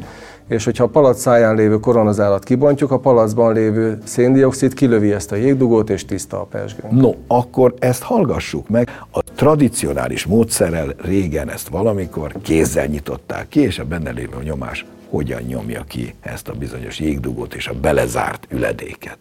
és 0.51 0.65
hogyha 0.65 0.85
a 0.85 0.89
palac 0.89 1.21
száján 1.21 1.55
lévő 1.55 1.79
koronazálat 1.79 2.45
kibontjuk, 2.45 2.91
a 2.91 2.99
palacban 2.99 3.53
lévő 3.53 3.99
széndiokszid 4.05 4.75
kilövi 4.75 5.13
ezt 5.13 5.33
a 5.33 5.37
jégdugót, 5.37 5.91
és 5.91 6.05
tiszta 6.05 6.41
a 6.41 6.45
pesgő. 6.45 6.83
No, 6.91 7.13
akkor 7.27 7.75
ezt 7.79 8.03
hallgassuk 8.03 8.69
meg. 8.69 8.89
A 9.11 9.23
tradicionális 9.35 10.27
módszerrel 10.27 10.95
régen 11.03 11.51
ezt 11.51 11.69
valamikor 11.69 12.33
kézzel 12.43 12.87
nyitották 12.87 13.49
ki, 13.49 13.61
és 13.61 13.79
a 13.79 13.85
benne 13.85 14.11
lévő 14.11 14.43
nyomás 14.43 14.87
hogyan 15.11 15.43
nyomja 15.43 15.85
ki 15.89 16.15
ezt 16.21 16.49
a 16.49 16.53
bizonyos 16.53 16.99
jégdugót 16.99 17.55
és 17.55 17.69
a 17.69 17.75
belezárt 17.81 18.47
üledéket. 18.51 19.19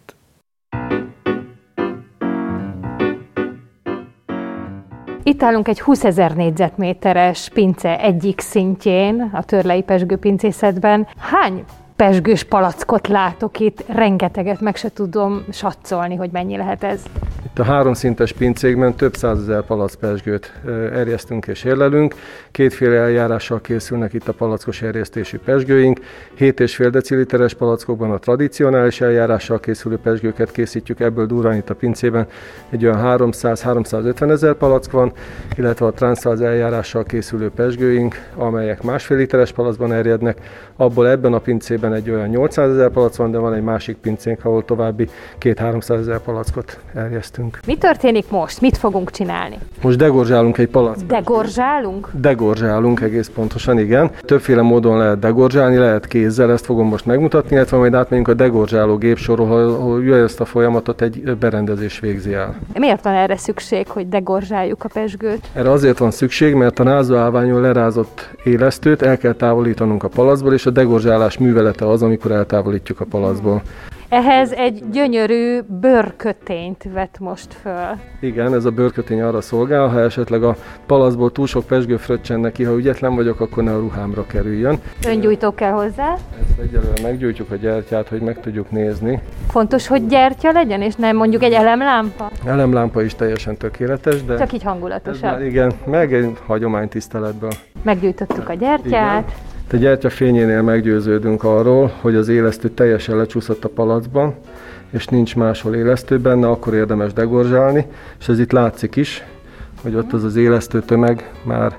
Itt 5.30 5.42
állunk 5.42 5.68
egy 5.68 5.80
20 5.80 6.04
ezer 6.04 6.34
négyzetméteres 6.34 7.48
pince 7.54 8.00
egyik 8.00 8.40
szintjén, 8.40 9.30
a 9.32 9.44
Törlei 9.44 9.82
Pesgő 9.82 10.16
pincészetben. 10.16 11.06
Hány 11.18 11.64
pesgős 11.96 12.44
palackot 12.44 13.08
látok 13.08 13.60
itt, 13.60 13.84
rengeteget, 13.88 14.60
meg 14.60 14.76
se 14.76 14.92
tudom 14.92 15.44
satszolni, 15.50 16.14
hogy 16.14 16.30
mennyi 16.32 16.56
lehet 16.56 16.84
ez. 16.84 17.02
Itt 17.50 17.58
a 17.58 17.64
háromszintes 17.64 18.32
pincékben 18.32 18.94
több 18.94 19.16
százezer 19.16 19.62
palackpesgőt 19.62 20.52
erjesztünk 20.92 21.46
és 21.46 21.64
érlelünk. 21.64 22.14
Kétféle 22.50 22.96
eljárással 22.96 23.60
készülnek 23.60 24.12
itt 24.12 24.28
a 24.28 24.32
palackos 24.32 24.82
erjesztésű 24.82 25.38
pesgőink. 25.38 26.00
7,5 26.38 26.88
deciliteres 26.92 27.54
palackokban 27.54 28.10
a 28.10 28.18
tradicionális 28.18 29.00
eljárással 29.00 29.60
készülő 29.60 29.98
pesgőket 29.98 30.50
készítjük, 30.50 31.00
ebből 31.00 31.26
durván 31.26 31.56
itt 31.56 31.70
a 31.70 31.74
pincében 31.74 32.26
egy 32.68 32.84
olyan 32.84 32.98
300-350 33.18 34.30
ezer 34.30 34.54
palack 34.54 34.90
van, 34.90 35.12
illetve 35.56 35.86
a 35.86 35.92
transzfáz 35.92 36.40
eljárással 36.40 37.04
készülő 37.04 37.50
pesgőink, 37.50 38.28
amelyek 38.34 38.82
másfél 38.82 39.16
literes 39.16 39.52
palackban 39.52 39.92
erjednek. 39.92 40.38
Abból 40.80 41.08
ebben 41.08 41.32
a 41.32 41.38
pincében 41.38 41.94
egy 41.94 42.10
olyan 42.10 42.28
800 42.28 42.70
ezer 42.70 42.90
palack 42.90 43.16
van, 43.16 43.30
de 43.30 43.38
van 43.38 43.54
egy 43.54 43.62
másik 43.62 43.96
pincénk, 43.96 44.44
ahol 44.44 44.64
további 44.64 45.08
2-300 45.40 45.98
ezer 45.98 46.18
palackot 46.18 46.80
erjesztünk 46.94 47.40
tettünk. 47.40 47.66
Mi 47.66 47.76
történik 47.76 48.30
most? 48.30 48.60
Mit 48.60 48.76
fogunk 48.76 49.10
csinálni? 49.10 49.58
Most 49.82 49.96
degorzsálunk 49.96 50.58
egy 50.58 50.68
palackot. 50.68 51.06
Degorzsálunk? 51.06 52.08
Degorzsálunk 52.12 53.00
egész 53.00 53.30
pontosan, 53.34 53.78
igen. 53.78 54.10
Többféle 54.20 54.62
módon 54.62 54.98
lehet 54.98 55.18
degorzsálni, 55.18 55.76
lehet 55.76 56.06
kézzel, 56.06 56.50
ezt 56.50 56.64
fogom 56.64 56.88
most 56.88 57.06
megmutatni, 57.06 57.56
illetve 57.56 57.76
majd 57.76 57.94
átmegyünk 57.94 58.28
a 58.28 58.34
degorzsáló 58.34 58.96
gépsorról, 58.96 59.50
ahol 59.50 60.14
ezt 60.14 60.40
a 60.40 60.44
folyamatot 60.44 61.02
egy 61.02 61.36
berendezés 61.40 62.00
végzi 62.00 62.34
el. 62.34 62.56
Miért 62.74 63.04
van 63.04 63.14
erre 63.14 63.36
szükség, 63.36 63.88
hogy 63.88 64.08
degorzsáljuk 64.08 64.84
a 64.84 64.88
pesgőt? 64.92 65.46
Erre 65.52 65.70
azért 65.70 65.98
van 65.98 66.10
szükség, 66.10 66.54
mert 66.54 66.78
a 66.78 66.84
rázóállványon 66.84 67.60
lerázott 67.60 68.30
élesztőt 68.44 69.02
el 69.02 69.18
kell 69.18 69.32
távolítanunk 69.32 70.02
a 70.02 70.08
palacból, 70.08 70.52
és 70.52 70.66
a 70.70 70.72
degorzsálás 70.72 71.38
művelete 71.38 71.88
az, 71.88 72.02
amikor 72.02 72.30
eltávolítjuk 72.30 73.00
a 73.00 73.04
palacból. 73.04 73.62
Ehhez 74.08 74.52
egy 74.52 74.82
gyönyörű 74.92 75.60
bőrkötényt 75.80 76.84
vett 76.92 77.18
most 77.18 77.54
föl. 77.54 77.88
Igen, 78.20 78.54
ez 78.54 78.64
a 78.64 78.70
bőrkötény 78.70 79.20
arra 79.22 79.40
szolgál, 79.40 79.88
ha 79.88 80.00
esetleg 80.00 80.42
a 80.42 80.56
palaszból 80.86 81.32
túl 81.32 81.46
sok 81.46 81.66
pesgő 81.66 81.96
fröccsen 81.96 82.40
neki, 82.40 82.64
ha 82.64 82.76
ügyetlen 82.76 83.14
vagyok, 83.14 83.40
akkor 83.40 83.62
ne 83.62 83.74
a 83.74 83.78
ruhámra 83.78 84.26
kerüljön. 84.26 84.78
Öngyújtó 85.06 85.54
kell 85.54 85.70
hozzá? 85.70 86.12
Ezt 86.14 86.58
egyelőre 86.58 87.02
meggyújtjuk 87.02 87.50
a 87.50 87.54
gyertyát, 87.54 88.08
hogy 88.08 88.20
meg 88.20 88.40
tudjuk 88.40 88.70
nézni. 88.70 89.20
Fontos, 89.48 89.86
hogy 89.86 90.06
gyertya 90.06 90.52
legyen, 90.52 90.82
és 90.82 90.94
nem 90.94 91.16
mondjuk 91.16 91.42
egy 91.42 91.52
elemlámpa? 91.52 92.30
Elemlámpa 92.44 93.02
is 93.02 93.14
teljesen 93.14 93.56
tökéletes, 93.56 94.24
de... 94.24 94.36
Csak 94.36 94.52
így 94.52 94.62
hangulatosabb. 94.62 95.40
igen, 95.40 95.72
meg 95.84 96.14
egy 96.14 96.36
hagyománytiszteletből. 96.46 97.52
Meggyújtottuk 97.82 98.48
a 98.48 98.54
gyertyát. 98.54 99.24
Igen. 99.24 99.58
A 99.72 99.76
gyertya 99.76 100.10
fényénél 100.10 100.62
meggyőződünk 100.62 101.44
arról, 101.44 101.92
hogy 102.00 102.14
az 102.14 102.28
élesztő 102.28 102.68
teljesen 102.68 103.16
lecsúszott 103.16 103.64
a 103.64 103.68
palacban, 103.68 104.34
és 104.90 105.06
nincs 105.06 105.36
máshol 105.36 105.74
élesztő 105.74 106.18
benne, 106.18 106.48
akkor 106.48 106.74
érdemes 106.74 107.12
degorzsálni, 107.12 107.86
és 108.20 108.28
ez 108.28 108.38
itt 108.38 108.52
látszik 108.52 108.96
is, 108.96 109.24
hogy 109.82 109.94
ott 109.94 110.12
az 110.12 110.24
az 110.24 110.36
élesztő 110.36 110.80
tömeg 110.80 111.32
már 111.44 111.78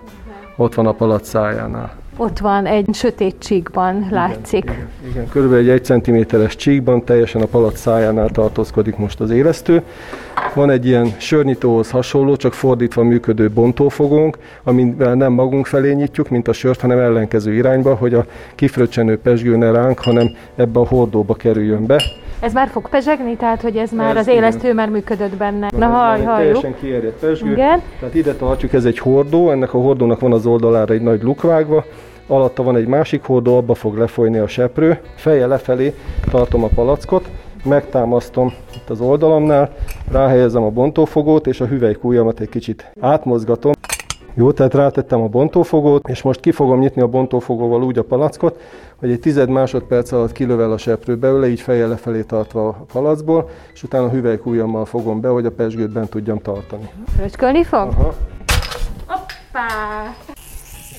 ott 0.56 0.74
van 0.74 0.88
a 0.88 0.92
palac 0.92 1.28
szájánál. 1.28 1.96
Ott 2.18 2.40
van 2.40 2.66
egy 2.66 2.88
sötét 2.94 3.36
csíkban, 3.40 4.08
látszik. 4.12 4.64
Igen, 4.64 4.76
igen, 4.76 5.12
igen. 5.12 5.30
körülbelül 5.30 5.70
egy 5.70 5.90
1 5.90 6.04
cm-es 6.04 6.56
csíkban, 6.56 7.04
teljesen 7.04 7.42
a 7.42 7.46
palac 7.46 7.80
szájánál 7.80 8.30
tartózkodik 8.30 8.98
most 8.98 9.20
az 9.20 9.30
élesztő. 9.30 9.84
Van 10.54 10.70
egy 10.70 10.86
ilyen 10.86 11.06
sörnyitóhoz 11.18 11.92
hasonló, 11.92 12.36
csak 12.36 12.54
fordítva 12.54 13.04
működő 13.04 13.50
bontófogónk, 13.50 14.38
amivel 14.64 15.14
nem 15.14 15.34
magunk 15.34 15.66
felé 15.66 15.94
nyitjuk, 15.94 16.30
mint 16.30 16.48
a 16.48 16.54
sört, 16.54 16.82
hanem 16.82 17.00
ellenkező 17.00 17.54
irányba, 17.54 17.96
hogy 17.96 18.14
a 18.14 18.26
kifröccsenő 18.56 19.18
pesgő 19.18 19.58
ne 19.58 19.72
ránk, 19.72 20.00
hanem 20.00 20.30
ebbe 20.56 20.80
a 20.80 20.88
hordóba 20.88 21.34
kerüljön 21.34 21.86
be. 21.86 22.02
Ez 22.40 22.54
már 22.54 22.68
fog 22.68 22.90
pezsegni, 22.90 23.36
tehát 23.36 23.62
hogy 23.62 23.76
ez 23.76 23.92
már 23.92 24.16
ez 24.16 24.28
az 24.28 24.34
élesztő 24.34 24.62
igen. 24.62 24.76
már 24.76 24.90
működött 24.90 25.36
benne. 25.36 25.70
Na, 25.78 25.88
haj, 25.88 26.24
halljuk. 26.24 26.38
Teljesen 26.38 26.76
kiérett 26.80 27.20
pesgő. 27.20 27.52
Igen. 27.52 27.82
Tehát 28.00 28.16
ide 28.16 28.34
tartjuk, 28.34 28.74
ez 28.74 28.86
egy 28.86 29.00
hordó, 29.00 29.52
ennek 29.52 29.74
a 29.74 29.78
hordónak 29.78 30.20
van 30.20 30.34
az 30.34 30.46
oldalára 30.46 30.94
egy 30.94 31.02
nagy 31.02 31.22
lukvágva, 31.24 31.86
alatta 32.28 32.64
van 32.64 32.76
egy 32.76 32.88
másik 32.88 33.24
hordó, 33.24 33.58
abba 33.58 33.74
fog 33.74 33.98
lefolyni 33.98 34.38
a 34.38 34.48
seprő. 34.48 35.00
Feje 35.16 35.48
lefelé 35.48 35.94
tartom 36.32 36.64
a 36.64 36.70
palackot, 36.76 37.30
megtámasztom 37.64 38.54
itt 38.76 38.90
az 38.90 39.02
oldalamnál, 39.02 39.70
ráhelyezem 40.12 40.64
a 40.64 40.70
bontófogót, 40.70 41.48
és 41.48 41.62
a 41.62 41.66
hüvelykújamat 41.66 42.40
egy 42.40 42.50
kicsit 42.50 42.92
átmozgatom. 43.00 43.72
Jó, 44.34 44.52
tehát 44.52 44.74
rátettem 44.74 45.22
a 45.22 45.28
bontófogót, 45.28 46.08
és 46.08 46.22
most 46.22 46.40
ki 46.40 46.52
fogom 46.52 46.80
nyitni 46.80 47.02
a 47.02 47.08
bontófogóval 47.08 47.84
úgy 47.84 47.98
a 47.98 48.04
palackot, 48.04 48.60
hogy 49.00 49.12
egy 49.12 49.20
tized 49.20 49.50
másodperc 49.50 50.12
alatt 50.12 50.32
kilövel 50.32 50.72
a 50.72 50.78
seprő 50.78 51.18
belőle, 51.18 51.48
így 51.48 51.60
fejjel 51.60 51.88
lefelé 51.88 52.22
tartva 52.22 52.68
a 52.68 52.86
palacból, 52.94 53.50
és 53.74 53.84
utána 53.84 54.06
a 54.06 54.10
hüvelykújammal 54.10 54.86
fogom 54.86 55.22
be, 55.22 55.28
hogy 55.28 55.46
a 55.46 55.52
pesgőt 55.52 55.92
bent 55.92 56.10
tudjam 56.10 56.40
tartani. 56.40 56.90
Fröcskölni 57.18 57.64
fog? 57.64 57.88
Aha. 57.88 58.14
Hoppá! 59.08 60.31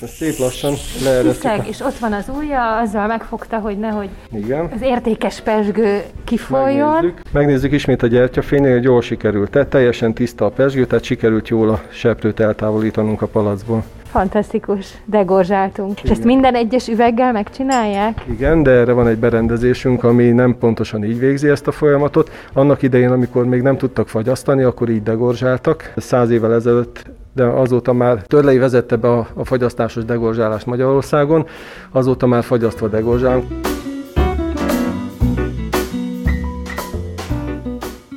Most 0.03 0.15
szép 0.15 0.39
lassan 0.39 0.75
leeresztjük. 1.05 1.53
A... 1.53 1.65
és 1.69 1.81
ott 1.81 1.99
van 1.99 2.13
az 2.13 2.31
ujja, 2.39 2.79
azzal 2.79 3.07
megfogta, 3.07 3.59
hogy 3.59 3.79
nehogy 3.79 4.09
Igen. 4.33 4.71
az 4.75 4.83
értékes 4.83 5.41
pesgő 5.41 6.03
kifoljon. 6.25 6.93
Megnézzük. 6.93 7.23
Megnézzük 7.33 7.73
ismét 7.73 8.03
a 8.03 8.07
gyertyafénynél, 8.07 8.73
hogy 8.73 8.83
jól 8.83 9.03
sikerült. 9.03 9.51
Tehát 9.51 9.69
teljesen 9.69 10.13
tiszta 10.13 10.45
a 10.45 10.51
pesgő, 10.51 10.87
tehát 10.87 11.05
sikerült 11.05 11.49
jól 11.49 11.69
a 11.69 11.81
seprőt 11.89 12.41
eltávolítanunk 12.41 13.23
a 13.23 13.27
palacból. 13.27 13.85
Fantasztikus, 14.11 14.87
degorzsáltunk. 15.05 15.91
Igen. 15.91 16.05
És 16.05 16.11
ezt 16.11 16.25
minden 16.25 16.55
egyes 16.55 16.89
üveggel 16.89 17.33
megcsinálják? 17.33 18.25
Igen, 18.31 18.63
de 18.63 18.71
erre 18.71 18.93
van 18.93 19.07
egy 19.07 19.19
berendezésünk, 19.19 20.05
ami 20.05 20.31
nem 20.31 20.59
pontosan 20.59 21.05
így 21.05 21.19
végzi 21.19 21.49
ezt 21.49 21.67
a 21.67 21.73
folyamatot. 21.73 22.31
Annak 22.53 22.83
idején, 22.83 23.11
amikor 23.11 23.47
még 23.47 23.63
nem 23.63 23.77
tudtak 23.77 24.09
fagyasztani, 24.09 24.63
akkor 24.63 24.89
így 24.89 25.03
degorzsáltak. 25.03 25.93
Száz 25.97 26.31
évvel 26.31 26.55
ezelőtt 26.55 27.05
de 27.35 27.45
azóta 27.45 27.93
már 27.93 28.23
Törlei 28.23 28.59
vezette 28.59 28.97
be 28.97 29.13
a, 29.13 29.29
a 29.35 29.45
fagyasztásos 29.45 30.05
degorzsálást 30.05 30.67
Magyarországon, 30.67 31.47
azóta 31.91 32.27
már 32.27 32.45
fagyasztva 32.45 32.89
degorzsálunk. 32.89 33.47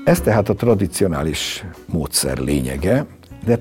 Ez 0.03 0.21
tehát 0.21 0.49
a 0.49 0.53
tradicionális 0.53 1.65
módszer 1.85 2.37
lényege, 2.37 3.05
de 3.45 3.59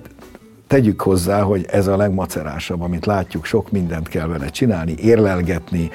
tegyük 0.67 1.01
hozzá, 1.01 1.43
hogy 1.43 1.67
ez 1.71 1.87
a 1.87 1.97
legmacerásabb, 1.97 2.81
amit 2.83 3.07
látjuk, 3.07 3.45
sok 3.45 3.71
mindent 3.71 4.09
kell 4.09 4.27
vele 4.27 4.49
csinálni, 4.49 4.95
érlelgetni, 4.99 5.91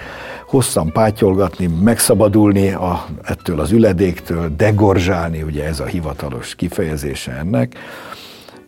hosszan 0.47 0.91
pátyolgatni, 0.91 1.69
megszabadulni 1.83 2.71
a, 2.71 3.05
ettől 3.23 3.59
az 3.59 3.71
üledéktől, 3.71 4.49
degorzsálni, 4.57 5.41
ugye 5.41 5.65
ez 5.65 5.79
a 5.79 5.85
hivatalos 5.85 6.55
kifejezése 6.55 7.31
ennek, 7.31 7.75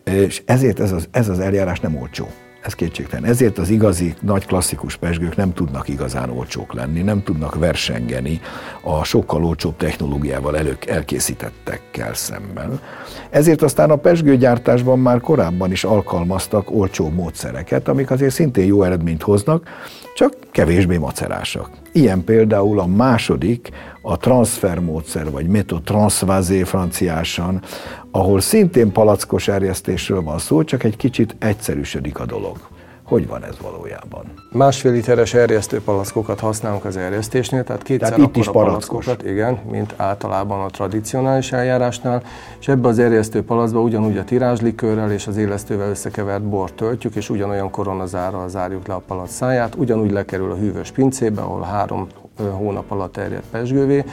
és 0.04 0.42
ezért 0.44 0.80
ez 0.80 0.92
az, 0.92 1.08
ez 1.10 1.28
az 1.28 1.38
eljárás 1.38 1.80
nem 1.80 1.96
olcsó. 1.96 2.28
Ez 2.62 2.74
kétségtelen. 2.74 3.30
Ezért 3.30 3.58
az 3.58 3.70
igazi, 3.70 4.14
nagy 4.20 4.46
klasszikus 4.46 4.96
pesgők 4.96 5.36
nem 5.36 5.52
tudnak 5.52 5.88
igazán 5.88 6.30
olcsók 6.30 6.72
lenni, 6.72 7.02
nem 7.02 7.22
tudnak 7.22 7.54
versengeni 7.54 8.40
a 8.82 9.04
sokkal 9.04 9.44
olcsóbb 9.44 9.76
technológiával 9.76 10.56
elő, 10.56 10.76
elkészítettekkel 10.86 12.14
szemben. 12.14 12.80
Ezért 13.30 13.62
aztán 13.62 13.90
a 13.90 13.96
pesgőgyártásban 13.96 14.98
már 14.98 15.20
korábban 15.20 15.70
is 15.70 15.84
alkalmaztak 15.84 16.70
olcsó 16.70 17.10
módszereket, 17.10 17.88
amik 17.88 18.10
azért 18.10 18.34
szintén 18.34 18.64
jó 18.64 18.82
eredményt 18.82 19.22
hoznak, 19.22 19.68
csak 20.14 20.36
kevésbé 20.50 20.96
macerásak. 20.96 21.68
Ilyen 21.92 22.24
például 22.24 22.80
a 22.80 22.86
második, 22.86 23.68
a 24.02 24.16
transfermódszer, 24.16 25.30
vagy 25.30 25.46
méthode 25.46 25.82
transvasé 25.84 26.62
franciásan, 26.62 27.62
ahol 28.12 28.40
szintén 28.40 28.92
palackos 28.92 29.48
erjesztésről 29.48 30.22
van 30.22 30.38
szó, 30.38 30.64
csak 30.64 30.82
egy 30.82 30.96
kicsit 30.96 31.36
egyszerűsödik 31.38 32.18
a 32.18 32.26
dolog. 32.26 32.56
Hogy 33.02 33.26
van 33.26 33.44
ez 33.44 33.54
valójában? 33.62 34.24
Másfél 34.52 34.92
literes 34.92 35.34
erjesztő 35.34 35.80
palackokat 35.80 36.40
használunk 36.40 36.84
az 36.84 36.96
erjesztésnél, 36.96 37.64
tehát 37.64 37.82
kétszer 37.82 38.08
tehát 38.08 38.28
itt 38.28 38.36
is 38.36 38.48
palackokat, 38.48 39.24
igen, 39.24 39.58
mint 39.70 39.94
általában 39.96 40.60
a 40.60 40.68
tradicionális 40.68 41.52
eljárásnál, 41.52 42.22
és 42.60 42.68
ebbe 42.68 42.88
az 42.88 42.98
erjesztő 42.98 43.42
palacba 43.42 43.80
ugyanúgy 43.80 44.18
a 44.18 44.24
tirázslikőrrel 44.24 45.12
és 45.12 45.26
az 45.26 45.36
élesztővel 45.36 45.88
összekevert 45.90 46.42
bort 46.42 46.74
töltjük, 46.74 47.14
és 47.14 47.30
ugyanolyan 47.30 47.70
koronazárral 47.70 48.48
zárjuk 48.48 48.86
le 48.86 48.94
a 48.94 49.02
palac 49.06 49.32
száját, 49.32 49.74
ugyanúgy 49.74 50.10
lekerül 50.10 50.50
a 50.50 50.56
hűvös 50.56 50.90
pincébe, 50.90 51.40
ahol 51.40 51.62
három 51.62 52.06
hónap 52.50 52.90
alatt 52.90 53.12
terjed 53.12 53.42
pesgővé, 53.50 54.04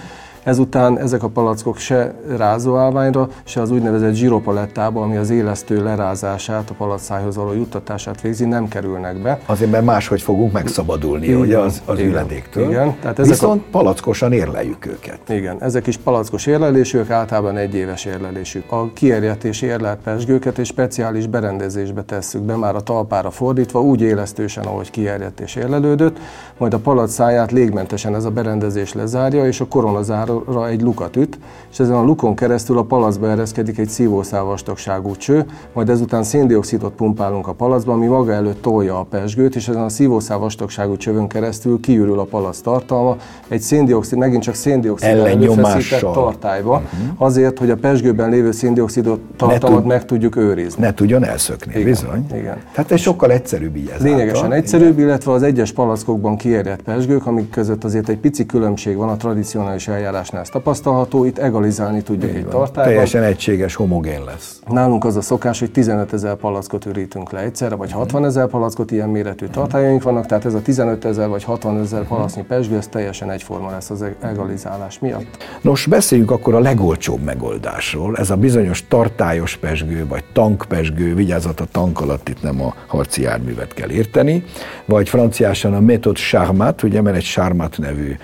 Ezután 0.43 0.99
ezek 0.99 1.23
a 1.23 1.27
palackok 1.27 1.77
se 1.77 2.13
rázóállványra, 2.37 3.29
se 3.43 3.61
az 3.61 3.71
úgynevezett 3.71 4.13
zsiropalettába, 4.13 5.01
ami 5.01 5.17
az 5.17 5.29
élesztő 5.29 5.83
lerázását, 5.83 6.69
a 6.69 6.73
palacszájhoz 6.73 7.35
való 7.35 7.53
juttatását 7.53 8.21
végzi, 8.21 8.45
nem 8.45 8.67
kerülnek 8.67 9.21
be. 9.21 9.39
Azért, 9.45 9.71
mert 9.71 9.85
máshogy 9.85 10.21
fogunk 10.21 10.51
megszabadulni, 10.51 11.25
igen, 11.25 11.39
ugye 11.39 11.57
az, 11.57 11.81
az 11.85 11.97
igen, 11.97 12.09
üledéktől. 12.11 12.69
Igen, 12.69 12.95
tehát 13.01 13.19
ezek 13.19 13.31
Viszont 13.31 13.61
a... 13.61 13.69
palackosan 13.71 14.31
érleljük 14.31 14.85
őket. 14.85 15.19
Igen, 15.29 15.61
ezek 15.61 15.87
is 15.87 15.97
palackos 15.97 16.45
érlelésűek, 16.45 17.09
általában 17.09 17.57
egy 17.57 17.75
éves 17.75 18.05
érlelésük. 18.05 18.71
A 18.71 18.93
kiérjetés 18.93 19.61
érlelt 19.61 19.99
pesgőket 20.03 20.57
és 20.57 20.67
speciális 20.67 21.27
berendezésbe 21.27 22.01
tesszük 22.03 22.41
be, 22.41 22.55
már 22.55 22.75
a 22.75 22.81
talpára 22.81 23.31
fordítva, 23.31 23.81
úgy 23.81 24.01
élesztősen, 24.01 24.63
ahogy 24.63 24.91
kiérjett 24.91 25.39
és 25.39 25.55
érlelődött, 25.55 26.17
majd 26.57 26.73
a 26.73 26.79
palac 26.79 27.11
száját 27.11 27.51
légmentesen 27.51 28.15
ez 28.15 28.25
a 28.25 28.29
berendezés 28.29 28.93
lezárja, 28.93 29.45
és 29.45 29.59
a 29.59 29.67
koronazár 29.67 30.29
palacra 30.45 30.67
egy 30.67 30.81
lukat 30.81 31.15
üt, 31.15 31.39
és 31.71 31.79
ezen 31.79 31.95
a 31.95 32.03
lukon 32.03 32.35
keresztül 32.35 32.77
a 32.77 32.83
palacba 32.83 33.29
ereszkedik 33.29 33.77
egy 33.77 33.89
szívószál 33.89 34.43
vastagságú 34.43 35.15
cső, 35.15 35.45
majd 35.73 35.89
ezután 35.89 36.23
széndiokszidot 36.23 36.93
pumpálunk 36.93 37.47
a 37.47 37.53
palacba, 37.53 37.93
ami 37.93 38.05
maga 38.05 38.31
előtt 38.31 38.61
tolja 38.61 38.99
a 38.99 39.03
pesgőt, 39.03 39.55
és 39.55 39.67
ezen 39.67 39.81
a 39.81 39.89
szívószál 39.89 40.37
vastagságú 40.37 40.97
csövön 40.97 41.27
keresztül 41.27 41.79
kiürül 41.79 42.19
a 42.19 42.23
palac 42.23 42.59
tartalma, 42.59 43.15
egy 43.47 43.61
széndiokszid, 43.61 44.17
megint 44.17 44.43
csak 44.43 44.55
széndiokszid 44.55 45.09
előfeszített 45.09 46.11
tartályba, 46.13 46.73
uh-huh. 46.73 47.09
azért, 47.17 47.59
hogy 47.59 47.69
a 47.69 47.75
pesgőben 47.75 48.29
lévő 48.29 48.51
széndiokszidot 48.51 49.19
tartalmat 49.35 49.79
tud, 49.79 49.87
meg 49.87 50.05
tudjuk 50.05 50.35
őrizni. 50.35 50.81
Ne 50.81 50.93
tudjon 50.93 51.23
elszökni, 51.25 51.71
igen, 51.71 51.83
bizony. 51.83 52.25
Igen. 52.33 52.57
Tehát 52.73 52.91
ez 52.91 52.99
sokkal 52.99 53.31
egyszerűbb 53.31 53.75
így 53.75 53.91
ez 53.95 54.01
Lényegesen 54.01 54.43
által. 54.43 54.57
egyszerűbb, 54.57 54.93
igen. 54.93 55.07
illetve 55.07 55.31
az 55.31 55.43
egyes 55.43 55.71
palackokban 55.71 56.37
kierjedt 56.37 56.81
pesgők, 56.81 57.25
amik 57.25 57.49
között 57.49 57.83
azért 57.83 58.09
egy 58.09 58.17
pici 58.17 58.45
különbség 58.45 58.95
van 58.95 59.09
a 59.09 59.17
tradicionális 59.17 59.87
eljárás 59.87 60.18
másnál 60.19 60.41
ez 60.41 60.49
tapasztalható, 60.49 61.25
itt 61.25 61.37
egalizálni 61.37 62.01
tudjuk 62.01 62.35
egy 62.35 62.45
tartályban. 62.47 62.83
Teljesen 62.83 63.23
egységes, 63.23 63.75
homogén 63.75 64.23
lesz. 64.23 64.61
Nálunk 64.67 65.05
az 65.05 65.15
a 65.15 65.21
szokás, 65.21 65.59
hogy 65.59 65.71
15 65.71 66.13
ezer 66.13 66.35
palackot 66.35 66.85
ürítünk 66.85 67.31
le 67.31 67.39
egyszerre, 67.39 67.75
vagy 67.75 67.91
60 67.91 68.25
ezer 68.25 68.47
palackot, 68.47 68.91
ilyen 68.91 69.09
méretű 69.09 69.45
tartályaink 69.45 70.03
vannak, 70.03 70.25
tehát 70.25 70.45
ez 70.45 70.53
a 70.53 70.61
15 70.61 71.05
ezer 71.05 71.27
vagy 71.27 71.43
60 71.43 71.79
ezer 71.79 72.03
palacnyi 72.07 72.43
pesgő, 72.43 72.77
ez 72.77 72.87
teljesen 72.87 73.31
egyforma 73.31 73.71
lesz 73.71 73.89
az 73.89 74.05
egalizálás 74.21 74.99
miatt. 74.99 75.37
Nos, 75.61 75.85
beszéljünk 75.85 76.31
akkor 76.31 76.53
a 76.53 76.59
legolcsóbb 76.59 77.23
megoldásról. 77.23 78.17
Ez 78.17 78.29
a 78.29 78.35
bizonyos 78.35 78.87
tartályos 78.87 79.57
pesgő, 79.57 80.07
vagy 80.07 80.23
tankpesgő, 80.33 81.15
vigyázat 81.15 81.59
a 81.59 81.65
tank 81.71 82.01
alatt 82.01 82.29
itt 82.29 82.41
nem 82.41 82.61
a 82.61 82.73
harci 82.87 83.21
járművet 83.21 83.73
kell 83.73 83.89
érteni, 83.89 84.43
vagy 84.85 85.09
franciásan 85.09 85.73
a 85.73 85.79
méthod 85.79 86.15
Charmat, 86.15 86.83
ugye, 86.83 87.01
mert 87.01 87.15
egy 87.15 87.23
Charmat 87.23 87.77
nevű 87.77 88.15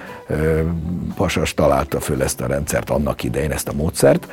pasas 1.15 1.53
találta 1.53 1.99
föl 1.99 2.23
ezt 2.23 2.41
a 2.41 2.47
rendszert 2.47 2.89
annak 2.89 3.23
idején, 3.23 3.51
ezt 3.51 3.67
a 3.67 3.73
módszert, 3.73 4.27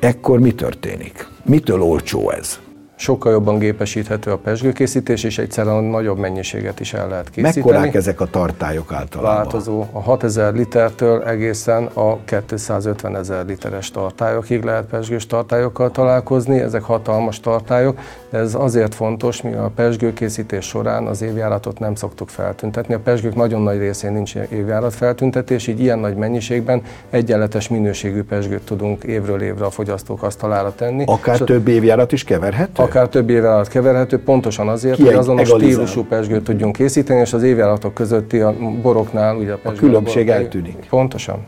ekkor 0.00 0.40
mi 0.40 0.52
történik? 0.52 1.28
Mitől 1.44 1.82
olcsó 1.82 2.30
ez? 2.30 2.60
Sokkal 3.00 3.32
jobban 3.32 3.58
gépesíthető 3.58 4.30
a 4.30 4.36
pesgőkészítés, 4.36 5.24
és 5.24 5.38
egyszerűen 5.38 5.84
nagyobb 5.84 6.18
mennyiséget 6.18 6.80
is 6.80 6.94
el 6.94 7.08
lehet 7.08 7.30
készíteni. 7.30 7.64
Mekkorák 7.66 7.94
ezek 7.94 8.20
a 8.20 8.26
tartályok 8.26 8.92
általában? 8.92 9.34
Változó. 9.34 9.84
A 9.92 10.00
6000 10.00 10.54
litertől 10.54 11.22
egészen 11.22 11.84
a 11.84 12.18
250 12.46 13.16
ezer 13.16 13.46
literes 13.46 13.90
tartályokig 13.90 14.62
lehet 14.62 14.84
pesgős 14.84 15.26
tartályokkal 15.26 15.90
találkozni. 15.90 16.58
Ezek 16.58 16.82
hatalmas 16.82 17.40
tartályok, 17.40 17.98
de 18.30 18.38
ez 18.38 18.54
azért 18.54 18.94
fontos, 18.94 19.42
mivel 19.42 19.64
a 19.64 19.70
pesgőkészítés 19.74 20.64
során 20.66 21.06
az 21.06 21.22
évjáratot 21.22 21.78
nem 21.78 21.94
szoktuk 21.94 22.28
feltüntetni. 22.28 22.94
A 22.94 22.98
pesgők 22.98 23.34
nagyon 23.34 23.62
nagy 23.62 23.78
részén 23.78 24.12
nincs 24.12 24.34
évjárat 24.34 24.94
feltüntetés, 24.94 25.66
így 25.66 25.80
ilyen 25.80 25.98
nagy 25.98 26.16
mennyiségben 26.16 26.82
egyenletes 27.10 27.68
minőségű 27.68 28.22
pesgőt 28.22 28.62
tudunk 28.62 29.04
évről 29.04 29.42
évre 29.42 29.64
a 29.64 29.70
fogyasztók 29.70 30.22
asztalára 30.22 30.74
tenni. 30.74 31.04
Akár 31.06 31.38
több 31.38 31.68
évjárat 31.68 32.12
is 32.12 32.24
keverhető? 32.24 32.82
Akár 32.90 33.08
több 33.08 33.30
éve 33.30 33.52
alatt 33.52 33.68
keverhető, 33.68 34.18
pontosan 34.18 34.68
azért, 34.68 34.96
Ki 34.96 35.02
hogy 35.02 35.14
azonos 35.14 35.48
stílusú 35.48 36.04
pesgőt 36.04 36.44
tudjunk 36.44 36.76
készíteni, 36.76 37.20
és 37.20 37.32
az 37.32 37.42
évjáratok 37.42 37.94
közötti 37.94 38.40
a 38.40 38.54
boroknál 38.82 39.36
ugye 39.36 39.52
a, 39.52 39.58
a 39.62 39.72
különbség 39.72 40.28
a 40.28 40.32
eltűnik. 40.32 40.86
Pontosan. 40.88 41.46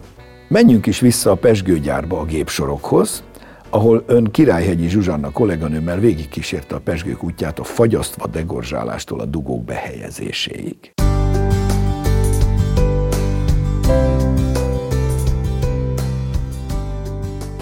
Menjünk 0.49 0.87
is 0.87 1.01
vissza 1.01 1.31
a 1.31 1.35
pesgőgyárba 1.35 2.19
a 2.19 2.25
gépsorokhoz, 2.25 3.23
ahol 3.71 4.03
ön 4.07 4.25
Királyhegyi 4.25 4.89
Zsuzsanna 4.89 5.31
kolléganőmmel 5.31 5.99
végigkísérte 5.99 6.75
a 6.75 6.81
pesgők 6.85 7.25
útját 7.25 7.59
a 7.59 7.65
fagyasztva 7.65 8.27
degorzsálástól 8.27 9.21
a 9.21 9.25
dugók 9.25 9.65
behelyezéséig. 9.65 10.77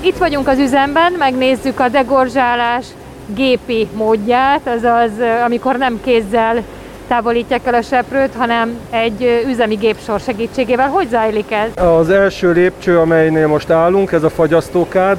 Itt 0.03 0.17
vagyunk 0.17 0.49
az 0.49 0.59
üzemben, 0.59 1.13
megnézzük 1.19 1.81
a 1.81 1.89
degorzsálás 1.89 2.87
gépi 3.35 3.89
módját, 3.93 4.61
azaz 4.67 5.11
amikor 5.45 5.77
nem 5.77 6.01
kézzel 6.05 6.63
távolítják 7.09 7.67
el 7.67 7.75
a 7.75 7.83
seprőt, 7.83 8.35
hanem 8.35 8.79
egy 8.91 9.45
üzemi 9.49 9.75
gépsor 9.75 10.21
segítségével. 10.21 10.89
Hogy 10.89 11.09
zajlik 11.09 11.53
ez? 11.53 11.85
Az 11.85 12.11
első 12.11 12.53
lépcső, 12.53 12.99
amelynél 12.99 13.47
most 13.47 13.71
állunk, 13.71 14.13
ez 14.13 14.23
a 14.23 14.31
fagyasztókád, 14.31 15.19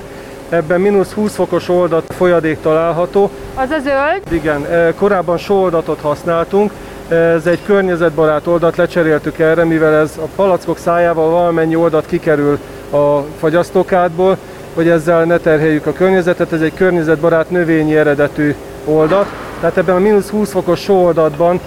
ebben 0.50 0.82
mínusz 0.82 1.12
20 1.12 1.36
fokos 1.36 1.70
oldat 1.70 2.14
folyadék 2.14 2.62
található. 2.62 3.30
Az 3.56 3.70
a 3.70 3.80
zöld? 3.80 4.22
Igen, 4.42 4.66
korábban 4.98 5.38
sóoldatot 5.38 6.00
használtunk, 6.02 6.72
ez 7.08 7.46
egy 7.46 7.60
környezetbarát 7.66 8.48
oldat, 8.48 8.76
lecseréltük 8.76 9.40
erre, 9.40 9.64
mivel 9.64 9.94
ez 9.94 10.12
a 10.18 10.28
palackok 10.36 10.78
szájával 10.78 11.30
valamennyi 11.30 11.76
oldat 11.76 12.06
kikerül 12.06 12.60
a 12.92 13.20
fagyasztókádból, 13.40 14.38
hogy 14.74 14.90
ezzel 14.90 15.24
ne 15.24 15.38
terheljük 15.38 15.86
a 15.86 15.94
környezetet. 15.94 16.54
Ez 16.54 16.62
egy 16.62 16.74
környezetbarát 16.74 17.50
növényi 17.50 17.96
eredetű 17.96 18.56
oldat. 18.86 19.26
Tehát 19.60 19.78
ebben 19.78 19.96
a 19.96 20.00
mínusz 20.00 20.30
20 20.30 20.52
fokos 20.52 20.80
sóoldatban 20.80 21.60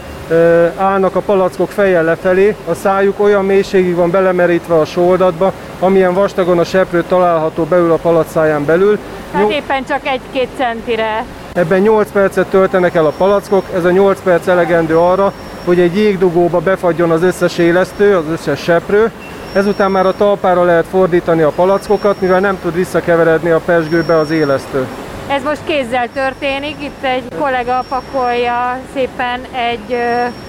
állnak 0.76 1.16
a 1.16 1.20
palackok 1.20 1.70
fejjel 1.70 2.04
lefelé, 2.04 2.56
a 2.68 2.74
szájuk 2.74 3.20
olyan 3.20 3.44
mélységig 3.44 3.94
van 3.94 4.10
belemerítve 4.10 4.74
a 4.74 4.84
sóoldatba, 4.84 5.52
amilyen 5.80 6.14
vastagon 6.14 6.58
a 6.58 6.64
seprő 6.64 7.04
található 7.08 7.64
belül 7.64 7.92
a 7.92 7.96
palacszáján 7.96 8.64
belül. 8.64 8.98
Tehát 9.32 9.50
éppen 9.50 9.84
csak 9.84 10.06
egy-két 10.06 10.48
centire. 10.56 11.24
Ebben 11.52 11.80
8 11.80 12.10
percet 12.12 12.46
töltenek 12.46 12.94
el 12.94 13.06
a 13.06 13.12
palackok, 13.16 13.64
ez 13.74 13.84
a 13.84 13.90
8 13.90 14.20
perc 14.22 14.46
elegendő 14.46 14.98
arra, 14.98 15.32
hogy 15.64 15.80
egy 15.80 15.96
jégdugóba 15.96 16.58
befagyjon 16.58 17.10
az 17.10 17.22
összes 17.22 17.58
élesztő, 17.58 18.16
az 18.16 18.24
összes 18.32 18.62
seprő, 18.62 19.10
Ezután 19.54 19.90
már 19.90 20.06
a 20.06 20.14
talpára 20.16 20.64
lehet 20.64 20.86
fordítani 20.86 21.42
a 21.42 21.50
palackokat, 21.50 22.20
mivel 22.20 22.40
nem 22.40 22.58
tud 22.62 22.74
visszakeveredni 22.74 23.50
a 23.50 23.60
pesgőbe 23.64 24.18
az 24.18 24.30
élesztő. 24.30 24.86
Ez 25.28 25.42
most 25.42 25.60
kézzel 25.64 26.08
történik, 26.12 26.76
itt 26.82 27.02
egy 27.02 27.22
kollega 27.38 27.84
pakolja 27.88 28.78
szépen 28.94 29.40
egy 29.52 29.96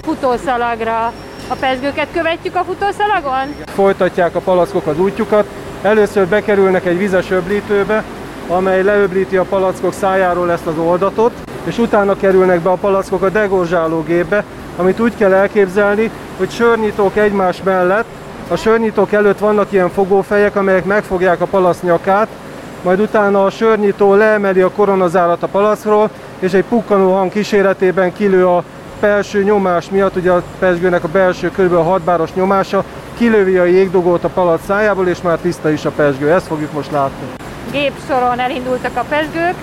futószalagra 0.02 1.12
a 1.48 1.54
pesgőket. 1.60 2.06
Követjük 2.12 2.56
a 2.56 2.64
futószalagon? 2.64 3.54
Folytatják 3.66 4.34
a 4.34 4.40
palackok 4.40 4.86
az 4.86 4.98
útjukat. 4.98 5.46
Először 5.82 6.26
bekerülnek 6.26 6.84
egy 6.84 6.98
vizes 6.98 7.30
öblítőbe, 7.30 8.02
amely 8.48 8.82
leöblíti 8.82 9.36
a 9.36 9.44
palackok 9.44 9.92
szájáról 9.92 10.52
ezt 10.52 10.66
az 10.66 10.78
oldatot, 10.78 11.32
és 11.64 11.78
utána 11.78 12.16
kerülnek 12.16 12.60
be 12.60 12.70
a 12.70 12.76
palackok 12.76 13.22
a 13.22 13.28
degorzsálógépbe, 13.28 14.44
amit 14.76 15.00
úgy 15.00 15.16
kell 15.16 15.32
elképzelni, 15.32 16.10
hogy 16.36 16.50
sörnyitók 16.50 17.16
egymás 17.16 17.62
mellett 17.62 18.15
a 18.48 18.56
sörnyitók 18.56 19.12
előtt 19.12 19.38
vannak 19.38 19.72
ilyen 19.72 19.90
fogófejek, 19.90 20.56
amelyek 20.56 20.84
megfogják 20.84 21.40
a 21.40 21.46
palasz 21.46 21.80
nyakát, 21.80 22.28
majd 22.82 23.00
utána 23.00 23.44
a 23.44 23.50
sörnyitó 23.50 24.14
leemeli 24.14 24.60
a 24.60 24.70
koronazárat 24.70 25.42
a 25.42 25.46
palaszról, 25.46 26.10
és 26.38 26.52
egy 26.52 26.64
pukkanó 26.64 27.14
hang 27.14 27.30
kíséretében 27.30 28.12
kilő 28.12 28.46
a 28.46 28.62
belső 29.00 29.42
nyomás 29.42 29.90
miatt, 29.90 30.16
ugye 30.16 30.30
a 30.30 30.42
pesgőnek 30.58 31.04
a 31.04 31.08
belső 31.08 31.50
kb. 31.50 31.74
6 31.74 32.02
báros 32.02 32.34
nyomása, 32.34 32.84
kilövi 33.18 33.56
a 33.56 33.64
jégdugót 33.64 34.24
a 34.24 34.28
palac 34.28 34.64
szájából, 34.66 35.08
és 35.08 35.20
már 35.22 35.38
tiszta 35.38 35.70
is 35.70 35.84
a 35.84 35.90
pesgő. 35.90 36.32
Ezt 36.32 36.46
fogjuk 36.46 36.72
most 36.72 36.90
látni. 36.90 37.26
Gépsoron 37.70 38.38
elindultak 38.38 38.96
a 38.96 39.04
pesgők, 39.08 39.54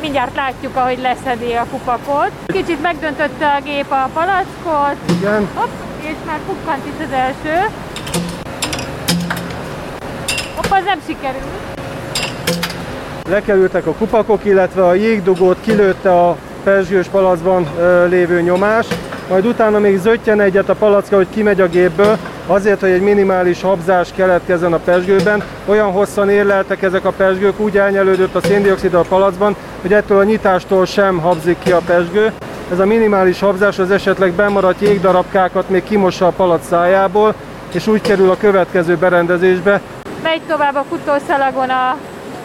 mindjárt 0.00 0.34
látjuk, 0.36 0.76
ahogy 0.76 0.98
leszedi 1.02 1.52
a 1.52 1.66
kupakot. 1.70 2.30
Kicsit 2.46 2.82
megdöntötte 2.82 3.46
a 3.46 3.62
gép 3.64 3.90
a 3.90 4.08
palackot. 4.14 4.96
Igen. 5.18 5.48
Hopp, 5.54 5.70
és 6.00 6.16
már 6.26 6.38
pukkant 6.46 6.86
itt 6.86 7.00
az 7.06 7.12
első. 7.12 7.66
Hopp, 10.54 10.70
az 10.70 10.84
nem 10.84 11.00
sikerült. 11.06 11.44
Lekerültek 13.28 13.86
a 13.86 13.92
kupakok, 13.92 14.44
illetve 14.44 14.86
a 14.86 14.94
jégdugót 14.94 15.56
kilőtte 15.60 16.12
a 16.12 16.36
pesgős 16.64 17.06
palacban 17.06 17.66
lévő 18.08 18.40
nyomás, 18.40 18.86
majd 19.28 19.46
utána 19.46 19.78
még 19.78 19.98
zöttyen 19.98 20.40
egyet 20.40 20.68
a 20.68 20.74
palacka, 20.74 21.16
hogy 21.16 21.26
kimegy 21.30 21.60
a 21.60 21.68
gépből, 21.68 22.18
azért, 22.46 22.80
hogy 22.80 22.90
egy 22.90 23.02
minimális 23.02 23.62
habzás 23.62 24.08
keletkezzen 24.16 24.72
a 24.72 24.78
pesgőben. 24.78 25.42
Olyan 25.66 25.92
hosszan 25.92 26.30
érleltek 26.30 26.82
ezek 26.82 27.04
a 27.04 27.10
pesgők, 27.10 27.60
úgy 27.60 27.78
elnyelődött 27.78 28.34
a 28.34 28.40
széndiokszid 28.40 28.94
a 28.94 29.04
palacban, 29.08 29.56
hogy 29.82 29.92
ettől 29.92 30.18
a 30.18 30.24
nyitástól 30.24 30.86
sem 30.86 31.18
habzik 31.18 31.56
ki 31.62 31.72
a 31.72 31.80
pesgő. 31.86 32.32
Ez 32.72 32.78
a 32.78 32.86
minimális 32.86 33.40
habzás 33.40 33.78
az 33.78 33.90
esetleg 33.90 34.32
bemaradt 34.32 34.80
jégdarabkákat 34.80 35.68
még 35.68 35.82
kimossa 35.82 36.26
a 36.26 36.30
palac 36.36 36.66
szájából, 36.66 37.34
és 37.74 37.86
úgy 37.86 38.00
kerül 38.00 38.30
a 38.30 38.36
következő 38.36 38.96
berendezésbe. 38.96 39.80
Megy 40.22 40.40
tovább 40.48 40.74
a 40.74 40.84
kutószalagon 40.88 41.70
a, 41.70 41.96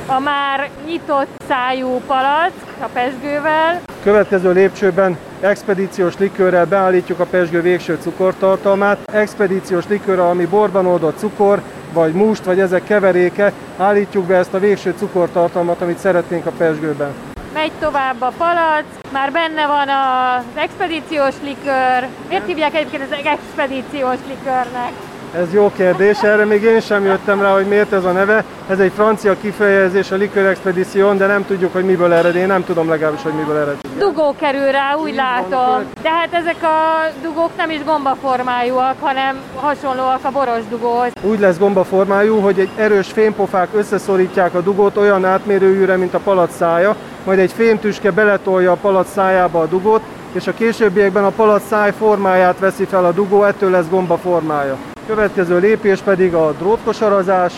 a 0.05 0.19
már 0.19 0.69
nyitott 0.85 1.27
szájú 1.47 2.01
palack 2.07 2.53
a 2.79 2.87
pesgővel. 2.93 3.81
Következő 4.03 4.51
lépcsőben 4.51 5.17
expedíciós 5.39 6.17
likőrrel 6.17 6.65
beállítjuk 6.65 7.19
a 7.19 7.25
pesgő 7.25 7.61
végső 7.61 7.97
cukortartalmát. 8.01 8.97
Expedíciós 9.11 9.87
likőrrel, 9.87 10.29
ami 10.29 10.45
borban 10.45 10.85
oldott 10.85 11.17
cukor, 11.17 11.61
vagy 11.93 12.13
must, 12.13 12.43
vagy 12.45 12.59
ezek 12.59 12.83
keveréke, 12.83 13.51
állítjuk 13.77 14.25
be 14.25 14.35
ezt 14.35 14.53
a 14.53 14.59
végső 14.59 14.93
cukortartalmat, 14.97 15.81
amit 15.81 15.97
szeretnénk 15.97 16.45
a 16.45 16.51
pesgőben. 16.57 17.13
Megy 17.53 17.71
tovább 17.79 18.21
a 18.21 18.31
palac, 18.37 18.85
már 19.11 19.31
benne 19.31 19.67
van 19.67 19.89
az 19.89 20.43
expedíciós 20.55 21.35
likőr. 21.43 22.07
Miért 22.27 22.45
hívják 22.45 22.75
egyébként 22.75 23.03
az 23.03 23.17
expedíciós 23.23 24.19
likőrnek? 24.27 24.91
Ez 25.41 25.53
jó 25.53 25.71
kérdés, 25.75 26.23
erre 26.23 26.45
még 26.45 26.63
én 26.63 26.79
sem 26.79 27.05
jöttem 27.05 27.41
rá, 27.41 27.53
hogy 27.53 27.65
miért 27.65 27.91
ez 27.91 28.03
a 28.03 28.11
neve. 28.11 28.43
Ez 28.69 28.79
egy 28.79 28.91
francia 28.95 29.35
kifejezés, 29.41 30.11
a 30.11 30.15
Liqueur 30.15 30.47
Expedition, 30.47 31.17
de 31.17 31.25
nem 31.25 31.45
tudjuk, 31.45 31.73
hogy 31.73 31.85
miből 31.85 32.13
ered. 32.13 32.35
Én 32.35 32.47
nem 32.47 32.63
tudom 32.63 32.89
legalábbis, 32.89 33.21
hogy 33.21 33.33
miből 33.33 33.57
ered. 33.57 33.75
Dugó 33.97 34.35
kerül 34.39 34.71
rá, 34.71 34.93
úgy 34.93 35.09
Így 35.09 35.15
látom. 35.15 35.83
De 36.01 36.09
hát 36.09 36.33
ezek 36.33 36.63
a 36.63 37.09
dugók 37.21 37.49
nem 37.57 37.69
is 37.69 37.83
gombaformájúak, 37.83 38.95
hanem 38.99 39.37
hasonlóak 39.55 40.19
a 40.21 40.31
boros 40.31 40.67
dugóhoz. 40.69 41.11
Úgy 41.21 41.39
lesz 41.39 41.57
gombaformájú, 41.57 42.39
hogy 42.39 42.59
egy 42.59 42.69
erős 42.75 43.07
fémpofák 43.11 43.67
összeszorítják 43.73 44.53
a 44.53 44.61
dugót 44.61 44.97
olyan 44.97 45.25
átmérőjűre, 45.25 45.95
mint 45.95 46.13
a 46.13 46.19
palac 46.19 46.55
szája, 46.55 46.95
majd 47.23 47.39
egy 47.39 47.51
fémtüske 47.51 48.11
beletolja 48.11 48.71
a 48.71 48.77
palac 48.81 49.11
szájába 49.11 49.59
a 49.59 49.65
dugót, 49.65 50.01
és 50.31 50.47
a 50.47 50.53
későbbiekben 50.53 51.23
a 51.23 51.29
palac 51.29 51.67
száj 51.67 51.91
formáját 51.97 52.59
veszi 52.59 52.85
fel 52.85 53.05
a 53.05 53.11
dugó, 53.11 53.43
ettől 53.43 53.69
lesz 53.69 53.89
gomba 53.89 54.17
formája. 54.17 54.77
Következő 55.07 55.59
lépés 55.59 55.99
pedig 55.99 56.33
a 56.33 56.51
drótkosarazás, 56.51 57.53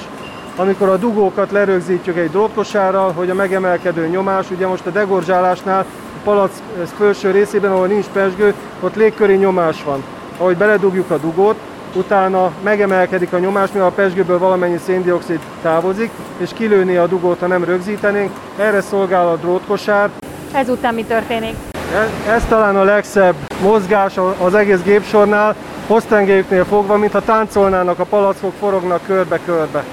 amikor 0.55 0.89
a 0.89 0.97
dugókat 0.97 1.51
lerögzítjük 1.51 2.17
egy 2.17 2.29
drótkosárral, 2.29 3.11
hogy 3.11 3.29
a 3.29 3.33
megemelkedő 3.33 4.07
nyomás, 4.07 4.51
ugye 4.51 4.67
most 4.67 4.85
a 4.85 4.89
degorzsálásnál 4.89 5.79
a 5.79 6.19
palac 6.23 6.51
felső 6.97 7.31
részében, 7.31 7.71
ahol 7.71 7.87
nincs 7.87 8.05
pesgő, 8.05 8.53
ott 8.79 8.95
légköri 8.95 9.35
nyomás 9.35 9.83
van. 9.83 10.03
Ahogy 10.37 10.57
beledugjuk 10.57 11.11
a 11.11 11.17
dugót, 11.17 11.55
utána 11.95 12.51
megemelkedik 12.63 13.33
a 13.33 13.39
nyomás, 13.39 13.71
mivel 13.71 13.87
a 13.87 13.91
pesgőből 13.91 14.37
valamennyi 14.37 14.77
széndiokszid 14.85 15.39
távozik, 15.61 16.11
és 16.37 16.49
kilőni 16.53 16.95
a 16.95 17.07
dugót, 17.07 17.39
ha 17.39 17.47
nem 17.47 17.63
rögzítenénk. 17.63 18.31
Erre 18.57 18.81
szolgál 18.81 19.27
a 19.27 19.35
drótkosár. 19.35 20.09
Ezután 20.51 20.93
mi 20.93 21.03
történik? 21.03 21.55
Ez, 21.93 22.33
ez 22.33 22.45
talán 22.49 22.75
a 22.75 22.83
legszebb 22.83 23.35
mozgás 23.61 24.19
az 24.37 24.53
egész 24.53 24.81
gépsornál, 24.81 25.55
Hosztengelyüknél 25.87 26.65
fogva, 26.65 26.97
mintha 26.97 27.21
táncolnának 27.21 27.99
a 27.99 28.03
palackok, 28.03 28.53
forognak 28.59 29.05
körbe-körbe. 29.05 29.83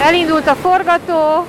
Elindult 0.00 0.46
a 0.46 0.54
forgató, 0.54 1.46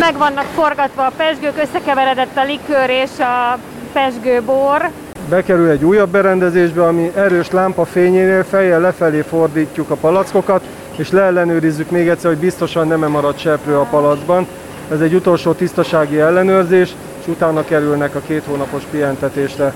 meg 0.00 0.16
vannak 0.18 0.46
forgatva 0.54 1.06
a 1.06 1.12
pesgők, 1.16 1.62
összekeveredett 1.62 2.36
a 2.36 2.44
likőr 2.44 2.90
és 2.90 3.10
a 3.18 3.58
pesgőbor. 3.92 4.90
Bekerül 5.28 5.68
egy 5.68 5.84
újabb 5.84 6.10
berendezésbe, 6.10 6.86
ami 6.86 7.12
erős 7.14 7.50
lámpa 7.50 7.84
fényénél 7.84 8.44
fejjel 8.44 8.80
lefelé 8.80 9.20
fordítjuk 9.20 9.90
a 9.90 9.94
palackokat, 9.94 10.62
és 10.96 11.10
leellenőrizzük 11.10 11.90
még 11.90 12.08
egyszer, 12.08 12.30
hogy 12.30 12.40
biztosan 12.40 12.86
nem 12.86 13.02
-e 13.02 13.08
marad 13.08 13.38
seprő 13.38 13.76
a 13.76 13.86
palacban. 13.90 14.46
Ez 14.92 15.00
egy 15.00 15.14
utolsó 15.14 15.52
tisztasági 15.52 16.20
ellenőrzés, 16.20 16.94
és 17.20 17.26
utána 17.26 17.64
kerülnek 17.64 18.14
a 18.14 18.20
két 18.26 18.42
hónapos 18.44 18.82
pihentetésre. 18.90 19.74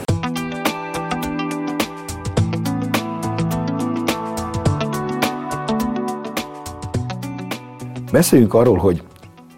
Beszéljünk 8.15 8.55
arról, 8.55 8.79
hogy 8.79 9.03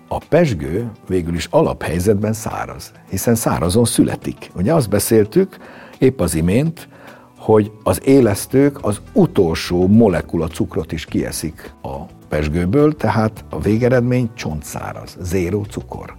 a 0.08 0.18
pesgő 0.28 0.90
végül 1.08 1.34
is 1.34 1.46
alaphelyzetben 1.50 2.32
száraz, 2.32 2.92
hiszen 3.10 3.34
szárazon 3.34 3.84
születik. 3.84 4.50
Ugye 4.54 4.74
azt 4.74 4.88
beszéltük 4.88 5.56
épp 5.98 6.20
az 6.20 6.34
imént, 6.34 6.88
hogy 7.38 7.70
az 7.82 8.00
élesztők 8.04 8.84
az 8.84 9.00
utolsó 9.12 9.86
molekula 9.88 10.46
cukrot 10.46 10.92
is 10.92 11.04
kieszik 11.04 11.72
a 11.82 11.96
pesgőből, 12.28 12.94
tehát 12.94 13.44
a 13.50 13.60
végeredmény 13.60 14.30
csontszáraz, 14.34 15.16
zéró 15.20 15.64
cukor. 15.64 16.16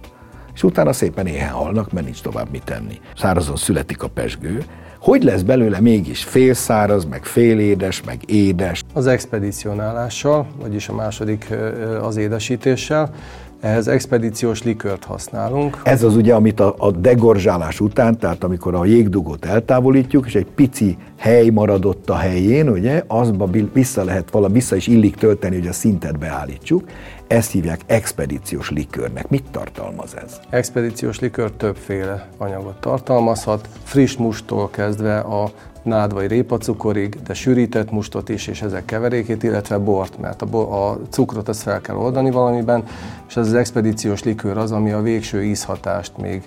És 0.54 0.62
utána 0.62 0.92
szépen 0.92 1.26
éhen 1.26 1.52
halnak, 1.52 1.92
mert 1.92 2.04
nincs 2.06 2.20
tovább 2.20 2.50
mit 2.50 2.64
tenni. 2.64 3.00
Szárazon 3.16 3.56
születik 3.56 4.02
a 4.02 4.08
pesgő, 4.08 4.64
hogy 4.98 5.22
lesz 5.22 5.42
belőle 5.42 5.80
mégis 5.80 6.24
félszáraz, 6.24 7.04
meg 7.04 7.24
félédes, 7.24 8.02
meg 8.02 8.20
édes? 8.26 8.82
Az 8.94 9.06
expedicionálással, 9.06 10.46
vagyis 10.60 10.88
a 10.88 10.94
második 10.94 11.54
az 12.02 12.16
édesítéssel, 12.16 13.10
ehhez 13.60 13.88
expedíciós 13.88 14.62
likört 14.62 15.04
használunk. 15.04 15.80
Ez 15.82 16.02
az 16.02 16.16
ugye, 16.16 16.34
amit 16.34 16.60
a, 16.60 16.74
a 16.78 16.90
degorzsálás 16.90 17.80
után, 17.80 18.18
tehát 18.18 18.44
amikor 18.44 18.74
a 18.74 18.84
jégdugót 18.84 19.44
eltávolítjuk, 19.44 20.26
és 20.26 20.34
egy 20.34 20.46
pici 20.46 20.96
hely 21.16 21.48
maradott 21.48 22.10
a 22.10 22.16
helyén, 22.16 22.68
ugye, 22.68 23.02
azba 23.06 23.48
vissza 23.72 24.04
lehet 24.04 24.30
vala, 24.30 24.48
vissza 24.48 24.76
is 24.76 24.86
illik 24.86 25.16
tölteni, 25.16 25.56
hogy 25.56 25.66
a 25.66 25.72
szintet 25.72 26.18
beállítsuk. 26.18 26.88
Ezt 27.26 27.50
hívják 27.50 27.80
expedíciós 27.86 28.70
likörnek. 28.70 29.28
Mit 29.28 29.44
tartalmaz 29.50 30.16
ez? 30.24 30.40
Expedíciós 30.50 31.20
likör 31.20 31.50
többféle 31.50 32.28
anyagot 32.36 32.80
tartalmazhat, 32.80 33.68
friss 33.82 34.16
mustól 34.16 34.70
kezdve 34.70 35.18
a 35.18 35.50
nád 35.82 36.12
vagy 36.12 36.26
répacukorig, 36.26 37.22
de 37.22 37.34
sűrített 37.34 37.90
mustot 37.90 38.28
is, 38.28 38.46
és 38.46 38.62
ezek 38.62 38.84
keverékét, 38.84 39.42
illetve 39.42 39.78
bort, 39.78 40.18
mert 40.18 40.42
a, 40.42 40.46
bo- 40.46 40.70
a 40.70 40.98
cukrot 41.10 41.48
ezt 41.48 41.62
fel 41.62 41.80
kell 41.80 41.96
oldani 41.96 42.30
valamiben, 42.30 42.84
és 43.28 43.36
ez 43.36 43.46
az 43.46 43.54
expedíciós 43.54 44.22
likőr 44.22 44.56
az, 44.56 44.72
ami 44.72 44.90
a 44.90 45.00
végső 45.00 45.44
ízhatást 45.44 46.12
még 46.16 46.42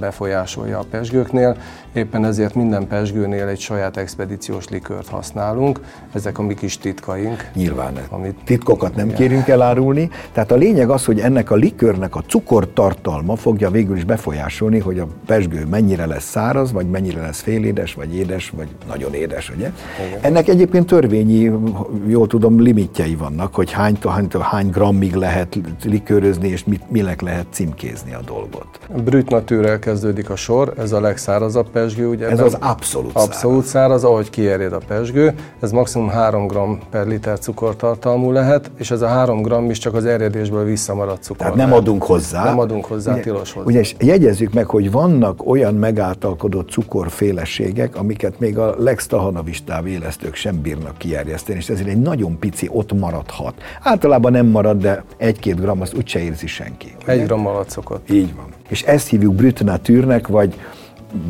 befolyásolja 0.00 0.78
a 0.78 0.84
pesgőknél. 0.90 1.56
Éppen 1.92 2.24
ezért 2.24 2.54
minden 2.54 2.86
pesgőnél 2.86 3.46
egy 3.46 3.60
saját 3.60 3.96
expedíciós 3.96 4.68
likőrt 4.68 5.08
használunk. 5.08 5.80
Ezek 6.12 6.38
a 6.38 6.42
mi 6.42 6.54
kis 6.54 6.78
titkaink. 6.78 7.50
Nyilván 7.54 7.98
amit, 8.10 8.38
titkokat 8.44 8.94
nem 8.94 9.06
igen. 9.06 9.18
kérünk 9.18 9.48
elárulni. 9.48 10.10
Tehát 10.32 10.52
a 10.52 10.54
lényeg 10.54 10.90
az, 10.90 11.04
hogy 11.04 11.20
ennek 11.20 11.50
a 11.50 11.54
likőrnek 11.54 12.16
a 12.16 12.20
cukortartalma 12.20 13.36
fogja 13.36 13.70
végül 13.70 13.96
is 13.96 14.04
befolyásolni, 14.04 14.78
hogy 14.78 14.98
a 14.98 15.06
pesgő 15.26 15.66
mennyire 15.70 16.06
lesz 16.06 16.24
száraz, 16.24 16.72
vagy 16.72 16.86
mennyire 16.86 17.20
lesz 17.20 17.40
félédes, 17.40 17.94
vagy 17.94 18.14
édes, 18.14 18.50
vagy 18.50 18.68
nagyon 18.88 19.14
édes, 19.14 19.50
ugye? 19.50 19.72
Igen. 20.06 20.18
Ennek 20.20 20.48
egyébként 20.48 20.86
törvényi, 20.86 21.50
jól 22.06 22.26
tudom, 22.26 22.60
limitjei 22.60 23.14
vannak, 23.14 23.54
hogy 23.54 23.72
hány, 23.72 23.96
hány, 24.02 24.28
hány 24.40 24.68
grammig 24.68 25.14
lehet 25.14 25.58
likőrözni, 26.24 26.48
és 26.48 26.64
mit, 26.64 26.90
minek 26.90 27.20
lehet 27.20 27.46
címkézni 27.50 28.14
a 28.14 28.20
dolgot. 28.26 28.66
Brüt 29.04 29.30
natűrrel 29.30 29.78
kezdődik 29.78 30.30
a 30.30 30.36
sor, 30.36 30.72
ez 30.78 30.92
a 30.92 31.00
legszárazabb 31.00 31.70
pesgő, 31.70 32.08
ugye? 32.08 32.28
Ez 32.28 32.40
az 32.40 32.56
abszolút, 32.60 33.10
abszolút 33.14 33.64
száraz. 33.64 34.00
száraz, 34.00 34.04
ahogy 34.04 34.30
kierjed 34.30 34.72
a 34.72 34.80
pesgő, 34.86 35.34
ez 35.60 35.70
maximum 35.70 36.08
3 36.08 36.46
g 36.46 36.56
per 36.90 37.06
liter 37.06 37.38
cukortartalmú 37.38 38.30
lehet, 38.30 38.70
és 38.78 38.90
ez 38.90 39.00
a 39.00 39.06
3 39.06 39.42
g 39.42 39.70
is 39.70 39.78
csak 39.78 39.94
az 39.94 40.04
erjedésből 40.04 40.64
visszamaradt 40.64 41.22
cukor. 41.22 41.38
Tehát 41.38 41.54
nem 41.54 41.72
adunk 41.72 42.02
hozzá. 42.02 42.44
Nem 42.44 42.58
adunk 42.58 42.84
hozzá, 42.84 43.12
ugye, 43.12 43.22
tilos 43.22 43.52
hozzá. 43.52 43.66
Ugye, 43.66 43.78
és 43.78 43.94
jegyezzük 43.98 44.52
meg, 44.52 44.66
hogy 44.66 44.90
vannak 44.90 45.46
olyan 45.46 45.74
megáltalkodott 45.74 46.70
cukorféleségek, 46.70 47.96
amiket 47.96 48.38
még 48.38 48.58
a 48.58 48.74
legstahanavistább 48.78 49.86
élesztők 49.86 50.34
sem 50.34 50.60
bírnak 50.60 50.98
kijárjeszteni, 50.98 51.58
és 51.58 51.68
ezért 51.68 51.88
egy 51.88 52.00
nagyon 52.00 52.38
pici 52.38 52.68
ott 52.72 52.92
maradhat. 52.92 53.54
Általában 53.82 54.32
nem 54.32 54.46
marad, 54.46 54.80
de 54.80 55.04
egy-két 55.16 55.60
gram 55.60 55.80
azt 55.80 55.94
úgyse 56.14 56.30
érzi 56.30 56.46
senki. 56.46 56.94
Ugye? 57.02 57.12
Egy 57.12 57.26
gram 57.26 57.46
alatt 57.46 57.70
szokott. 57.70 58.10
Így 58.10 58.34
van. 58.34 58.46
És 58.68 58.82
ezt 58.82 59.08
hívjuk 59.08 59.34
brütnatűrnek, 59.34 60.26
vagy 60.26 60.60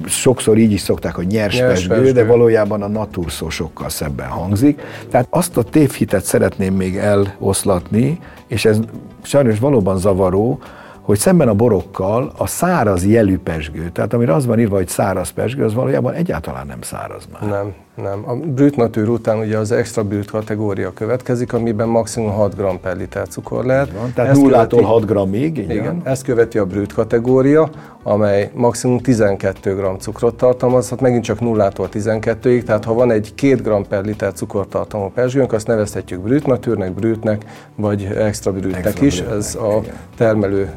sokszor 0.07 0.59
így 0.59 0.73
is 0.73 0.81
szokták, 0.81 1.15
hogy 1.15 1.27
nyers, 1.27 1.59
nyers 1.59 1.87
pesgő, 1.87 2.13
de 2.13 2.25
valójában 2.25 2.83
a 2.83 2.89
natur 2.89 3.33
szó 3.33 3.49
sokkal 3.49 3.89
szebben 3.89 4.29
hangzik. 4.29 4.81
Tehát 5.11 5.27
azt 5.31 5.57
a 5.57 5.63
tévhitet 5.63 6.25
szeretném 6.25 6.75
még 6.75 6.97
eloszlatni, 6.97 8.19
és 8.47 8.65
ez 8.65 8.79
sajnos 9.23 9.59
valóban 9.59 9.99
zavaró, 9.99 10.59
hogy 11.01 11.19
szemben 11.19 11.49
a 11.49 11.55
borokkal 11.55 12.33
a 12.37 12.47
száraz 12.47 13.07
jelű 13.07 13.39
pesgő, 13.39 13.91
tehát 13.91 14.13
amire 14.13 14.35
az 14.35 14.47
van 14.47 14.61
írva, 14.61 14.77
hogy 14.77 14.89
száraz 14.89 15.31
pesgő, 15.31 15.65
az 15.65 15.75
valójában 15.75 16.15
egyáltalán 16.15 16.67
nem 16.67 16.83
száraz 16.83 17.29
már. 17.33 17.51
Nem, 17.51 17.75
nem. 17.95 18.23
A 18.27 18.35
brüt 18.35 18.77
natúr 18.77 19.09
után 19.09 19.39
ugye 19.39 19.59
az 19.59 19.73
extra 19.73 20.05
brüt 20.05 20.31
kategória 20.31 20.93
következik, 20.93 21.53
amiben 21.53 21.89
maximum 21.89 22.31
6 22.31 22.57
g 22.57 22.81
per 22.81 22.97
liter 22.97 23.29
cukor 23.29 23.65
lehet. 23.65 23.93
Van, 23.93 24.13
tehát 24.15 24.37
0-tól 24.37 24.83
6 24.83 25.07
g-ig, 25.07 25.59
igen. 25.59 25.71
igen. 25.71 26.01
Ezt 26.05 26.25
követi 26.25 26.59
a 26.59 26.65
brüt 26.67 26.93
kategória, 26.93 27.71
amely 28.03 28.51
maximum 28.55 28.99
12 28.99 29.75
g 29.75 30.01
cukrot 30.01 30.35
tartalmazhat, 30.35 31.01
megint 31.01 31.25
csak 31.25 31.39
0-tól 31.41 31.87
12-ig, 31.93 32.63
tehát 32.63 32.85
ha 32.85 32.95
van 32.95 33.11
egy 33.11 33.35
2 33.35 33.55
g 33.55 33.87
per 33.87 34.05
liter 34.05 34.33
cukortartalmú 34.33 35.11
pesgőnk, 35.15 35.53
azt 35.53 35.67
nevezhetjük 35.67 36.21
brüt 36.21 36.47
natúrnek, 36.47 36.93
brütnek, 36.93 37.45
vagy 37.77 38.05
extra 38.05 38.53
brütnek 38.53 39.01
is, 39.01 39.21
ez 39.21 39.55
a 39.55 39.81
termelő 40.17 40.71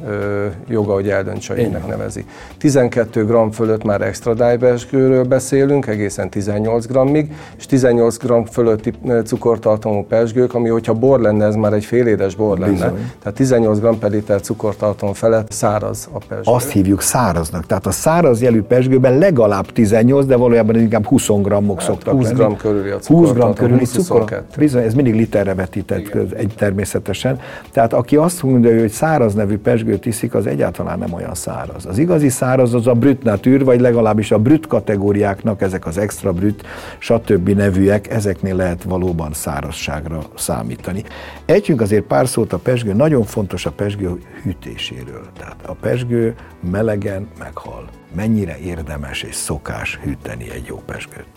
joga, 0.68 0.94
hogy 0.94 1.10
eldöntse, 1.10 1.54
hogy 1.54 1.78
nevezi. 1.88 2.26
12 2.58 3.26
g 3.26 3.54
fölött 3.54 3.84
már 3.84 4.02
extra 4.02 4.58
pesgőről 4.58 5.24
beszélünk, 5.24 5.88
egészen 5.88 6.30
18 6.30 6.86
g-ig, 7.12 7.32
és 7.58 7.65
18 7.65 8.17
g 8.17 8.48
fölötti 8.52 8.93
cukortartalmú 9.24 10.04
pesgők, 10.04 10.54
ami 10.54 10.70
hogyha 10.70 10.93
bor 10.93 11.20
lenne, 11.20 11.46
ez 11.46 11.56
már 11.56 11.74
egy 11.74 11.86
félédes 11.86 12.36
bor 12.36 12.58
lenne. 12.58 12.72
Bizony. 12.72 13.12
Tehát 13.20 13.38
18 13.38 13.80
g 13.80 13.98
per 13.98 14.12
liter 14.12 14.41
cukortartalom 14.41 15.13
felett 15.13 15.52
száraz 15.52 16.10
a 16.12 16.17
pesgő. 16.28 16.52
Azt 16.52 16.72
hívjuk 16.72 17.02
száraznak. 17.02 17.65
Tehát 17.65 17.86
a 17.86 17.91
száraz 17.91 18.41
jelű 18.41 18.62
pesgőben 18.62 19.17
legalább 19.17 19.72
18, 19.72 20.26
de 20.26 20.36
valójában 20.36 20.80
inkább 20.80 21.06
20 21.06 21.28
grammok 21.28 21.80
hát 21.80 21.89
szoktak 21.89 22.13
20 22.13 22.32
g 22.32 22.56
körüli 22.58 22.89
a 22.89 22.98
cukor. 22.98 23.26
20 23.26 23.52
g 23.52 23.54
körüli 23.54 23.86
cukor. 23.86 24.43
Bizony, 24.58 24.84
ez 24.84 24.93
mindig 24.93 25.15
literre 25.15 25.54
vetített 25.54 26.15
egy 26.34 26.54
természetesen. 26.58 27.39
Tehát 27.72 27.93
aki 27.93 28.15
azt 28.15 28.43
mondja, 28.43 28.80
hogy 28.80 28.89
száraz 28.89 29.34
nevű 29.34 29.58
pesgőt 29.58 30.06
iszik, 30.06 30.34
az 30.34 30.48
egyáltalán 30.48 31.00
nem 31.00 31.13
olyan 31.13 31.34
száraz. 31.34 31.86
Az 31.86 31.98
igazi 31.98 32.30
száraz 32.30 32.74
az 32.74 32.88
a 32.88 32.93
brüt 32.93 33.24
natűr, 33.24 33.63
vagy 33.63 33.82
legalábbis 33.82 34.32
a 34.32 34.38
brüt 34.38 34.67
kategóriáknak, 34.67 35.62
ezek 35.62 35.86
az 35.86 35.98
extra 35.98 36.32
brüt, 36.32 36.63
stb. 37.00 37.50
nevűek, 37.50 38.10
ezeknél 38.10 38.56
lehet 38.56 38.84
valóban 38.84 39.34
szárazságra 39.34 40.20
számítani. 40.36 41.04
Együnk 41.46 41.82
azért 41.82 42.04
pár 42.04 42.28
szót 42.28 42.54
a 42.54 42.58
pesgő, 42.58 42.94
nagyon 42.94 43.24
fontos 43.24 43.66
a 43.66 43.72
pesgő 43.72 44.18
hűtéséről. 44.44 45.26
Tehát 45.38 45.66
a 45.66 45.74
pesgő 45.74 46.36
melegen 46.72 47.28
meghal. 47.40 47.86
Mennyire 48.16 48.58
érdemes 48.58 49.24
és 49.24 49.36
szokás 49.36 50.00
hűteni 50.04 50.52
egy 50.52 50.66
jó 50.66 50.82
pesgőt? 50.86 51.28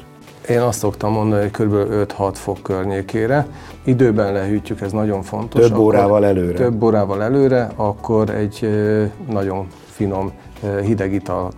Én 0.49 0.61
azt 0.61 0.79
szoktam 0.79 1.13
mondani, 1.13 1.41
hogy 1.41 1.51
kb. 1.51 1.75
5-6 2.19 2.31
fok 2.33 2.63
környékére. 2.63 3.47
Időben 3.85 4.33
lehűtjük, 4.33 4.81
ez 4.81 4.93
nagyon 4.93 5.23
fontos. 5.23 5.69
Több 5.69 5.77
órával 5.77 6.25
előre. 6.27 6.57
Több 6.57 6.83
órával 6.83 7.23
előre, 7.23 7.71
akkor 7.77 8.31
egy 8.31 8.69
nagyon 9.29 9.67
finom 9.85 10.33
hideg 10.83 11.13
ital 11.13 11.53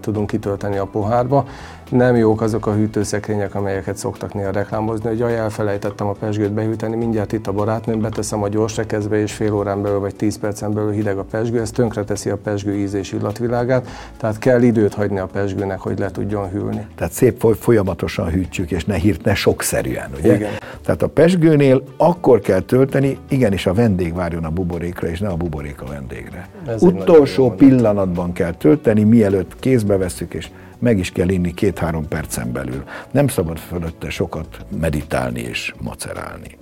tudunk 0.00 0.26
kitölteni 0.26 0.76
a 0.76 0.84
pohárba. 0.84 1.44
Nem 1.90 2.16
jók 2.16 2.40
azok 2.40 2.66
a 2.66 2.72
hűtőszekrények, 2.72 3.54
amelyeket 3.54 3.96
szoktak 3.96 4.34
néha 4.34 4.50
reklámozni, 4.50 5.08
hogy 5.08 5.18
jaj, 5.18 5.36
elfelejtettem 5.36 6.06
a 6.06 6.12
pesgőt 6.12 6.52
behűteni, 6.52 6.96
mindjárt 6.96 7.32
itt 7.32 7.46
a 7.46 7.52
barátnőm, 7.52 8.00
beteszem 8.00 8.42
a 8.42 8.48
gyors 8.48 8.80
és 9.10 9.32
fél 9.32 9.52
órán 9.52 9.82
belül 9.82 9.98
vagy 9.98 10.14
10 10.14 10.38
percen 10.38 10.72
belül 10.72 10.90
hideg 10.90 11.18
a 11.18 11.24
pesgő, 11.30 11.60
ez 11.60 11.70
tönkreteszi 11.70 12.30
a 12.30 12.36
pesgő 12.36 12.74
íz 12.74 12.94
és 12.94 13.12
illatvilágát, 13.12 13.88
tehát 14.16 14.38
kell 14.38 14.62
időt 14.62 14.94
hagyni 14.94 15.18
a 15.18 15.26
pesgőnek, 15.26 15.80
hogy 15.80 15.98
le 15.98 16.10
tudjon 16.10 16.48
hűlni. 16.50 16.86
Tehát 16.94 17.12
szép 17.12 17.56
folyamatosan 17.58 18.30
hűtjük, 18.30 18.70
és 18.70 18.84
ne 18.84 18.94
hírt, 18.94 19.24
ne 19.24 19.34
sokszerűen, 19.34 20.10
ugye? 20.18 20.34
Igen. 20.34 20.52
Tehát 20.84 21.02
a 21.02 21.08
pesgőnél 21.08 21.82
akkor 21.96 22.40
kell 22.40 22.60
tölteni, 22.60 23.18
igenis 23.28 23.66
a 23.66 23.74
vendég 23.74 24.14
várjon 24.14 24.44
a 24.44 24.50
buborékra, 24.50 25.08
és 25.08 25.20
ne 25.20 25.28
a 25.28 25.36
buborék 25.36 25.82
a 25.82 25.86
vendégre. 25.86 26.48
Ez 26.66 26.82
Utolsó 26.82 27.50
pillanatban 27.50 28.32
kell 28.32 28.52
tölteni, 28.52 29.02
mielőtt 29.02 29.52
kézbe 29.60 29.96
veszük, 29.96 30.34
és 30.34 30.48
meg 30.78 30.98
is 30.98 31.10
kell 31.10 31.28
inni 31.28 31.54
két-három 31.54 32.08
percen 32.08 32.52
belül. 32.52 32.84
Nem 33.10 33.28
szabad 33.28 33.58
fölötte 33.58 34.10
sokat 34.10 34.66
meditálni 34.80 35.40
és 35.40 35.74
macerálni. 35.80 36.56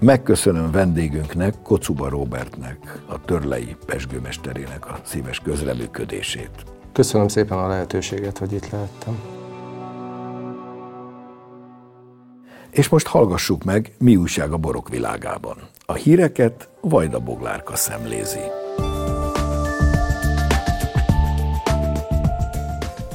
Megköszönöm 0.00 0.70
vendégünknek, 0.70 1.54
Kocuba 1.62 2.08
Robertnek, 2.08 3.02
a 3.06 3.24
Törlei 3.24 3.76
Pesgőmesterének 3.86 4.86
a 4.86 5.00
szíves 5.04 5.40
közreműködését. 5.40 6.50
Köszönöm 6.92 7.28
szépen 7.28 7.58
a 7.58 7.68
lehetőséget, 7.68 8.38
hogy 8.38 8.52
itt 8.52 8.70
lehettem. 8.70 9.18
És 12.70 12.88
most 12.88 13.06
hallgassuk 13.06 13.64
meg, 13.64 13.92
mi 13.98 14.16
újság 14.16 14.52
a 14.52 14.56
borok 14.56 14.88
világában. 14.88 15.56
A 15.86 15.94
híreket 15.94 16.68
Vajda 16.80 17.18
Boglárka 17.18 17.76
szemlézi. 17.76 18.67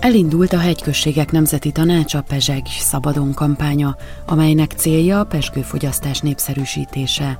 Elindult 0.03 0.53
a 0.53 0.57
Hegyközségek 0.57 1.31
Nemzeti 1.31 1.71
Tanácsa 1.71 2.21
Pezseg 2.21 2.65
Szabadon 2.65 3.33
kampánya, 3.33 3.95
amelynek 4.25 4.71
célja 4.71 5.19
a 5.19 5.23
pesgőfogyasztás 5.23 6.19
népszerűsítése. 6.19 7.39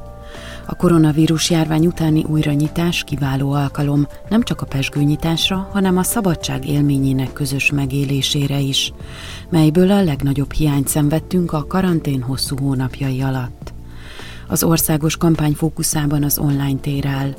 A 0.67 0.75
koronavírus 0.75 1.49
járvány 1.49 1.85
utáni 1.85 2.23
újranyitás 2.23 3.03
kiváló 3.03 3.51
alkalom 3.51 4.07
nem 4.29 4.43
csak 4.43 4.61
a 4.61 4.65
pesgőnyitásra, 4.65 5.69
hanem 5.71 5.97
a 5.97 6.03
szabadság 6.03 6.67
élményének 6.67 7.33
közös 7.33 7.71
megélésére 7.71 8.59
is, 8.59 8.93
melyből 9.49 9.91
a 9.91 10.03
legnagyobb 10.03 10.51
hiányt 10.51 10.87
szenvedtünk 10.87 11.53
a 11.53 11.67
karantén 11.67 12.21
hosszú 12.21 12.57
hónapjai 12.57 13.21
alatt. 13.21 13.72
Az 14.47 14.63
országos 14.63 15.17
kampány 15.17 15.53
fókuszában 15.53 16.23
az 16.23 16.37
online 16.37 16.79
tér 16.79 17.07
áll. 17.07 17.35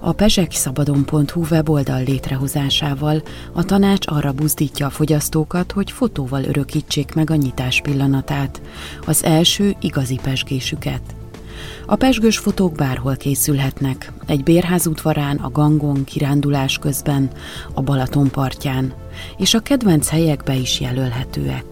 A 0.00 0.12
pezsekszabadon.hu 0.12 1.44
weboldal 1.50 2.02
létrehozásával 2.02 3.22
a 3.52 3.64
tanács 3.64 4.06
arra 4.06 4.32
buzdítja 4.32 4.86
a 4.86 4.90
fogyasztókat, 4.90 5.72
hogy 5.72 5.90
fotóval 5.90 6.44
örökítsék 6.44 7.14
meg 7.14 7.30
a 7.30 7.34
nyitás 7.34 7.80
pillanatát, 7.80 8.60
az 9.06 9.24
első 9.24 9.74
igazi 9.80 10.18
pesgésüket. 10.22 11.02
A 11.86 11.96
pesgős 11.96 12.38
fotók 12.38 12.72
bárhol 12.72 13.16
készülhetnek, 13.16 14.12
egy 14.26 14.42
bérház 14.42 14.86
udvarán, 14.86 15.36
a 15.36 15.50
gangon, 15.50 16.04
kirándulás 16.04 16.78
közben, 16.78 17.30
a 17.74 17.82
Balaton 17.82 18.30
partján, 18.30 18.92
és 19.36 19.54
a 19.54 19.60
kedvenc 19.60 20.08
helyekbe 20.08 20.54
is 20.54 20.80
jelölhetőek. 20.80 21.64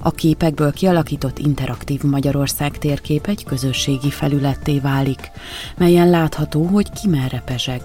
A 0.00 0.10
képekből 0.10 0.72
kialakított 0.72 1.38
interaktív 1.38 2.02
Magyarország 2.02 2.78
térkép 2.78 3.26
egy 3.26 3.44
közösségi 3.44 4.10
felületté 4.10 4.78
válik, 4.78 5.30
melyen 5.76 6.10
látható, 6.10 6.64
hogy 6.64 6.90
ki 6.90 7.08
merre 7.08 7.42
pezseg. 7.44 7.82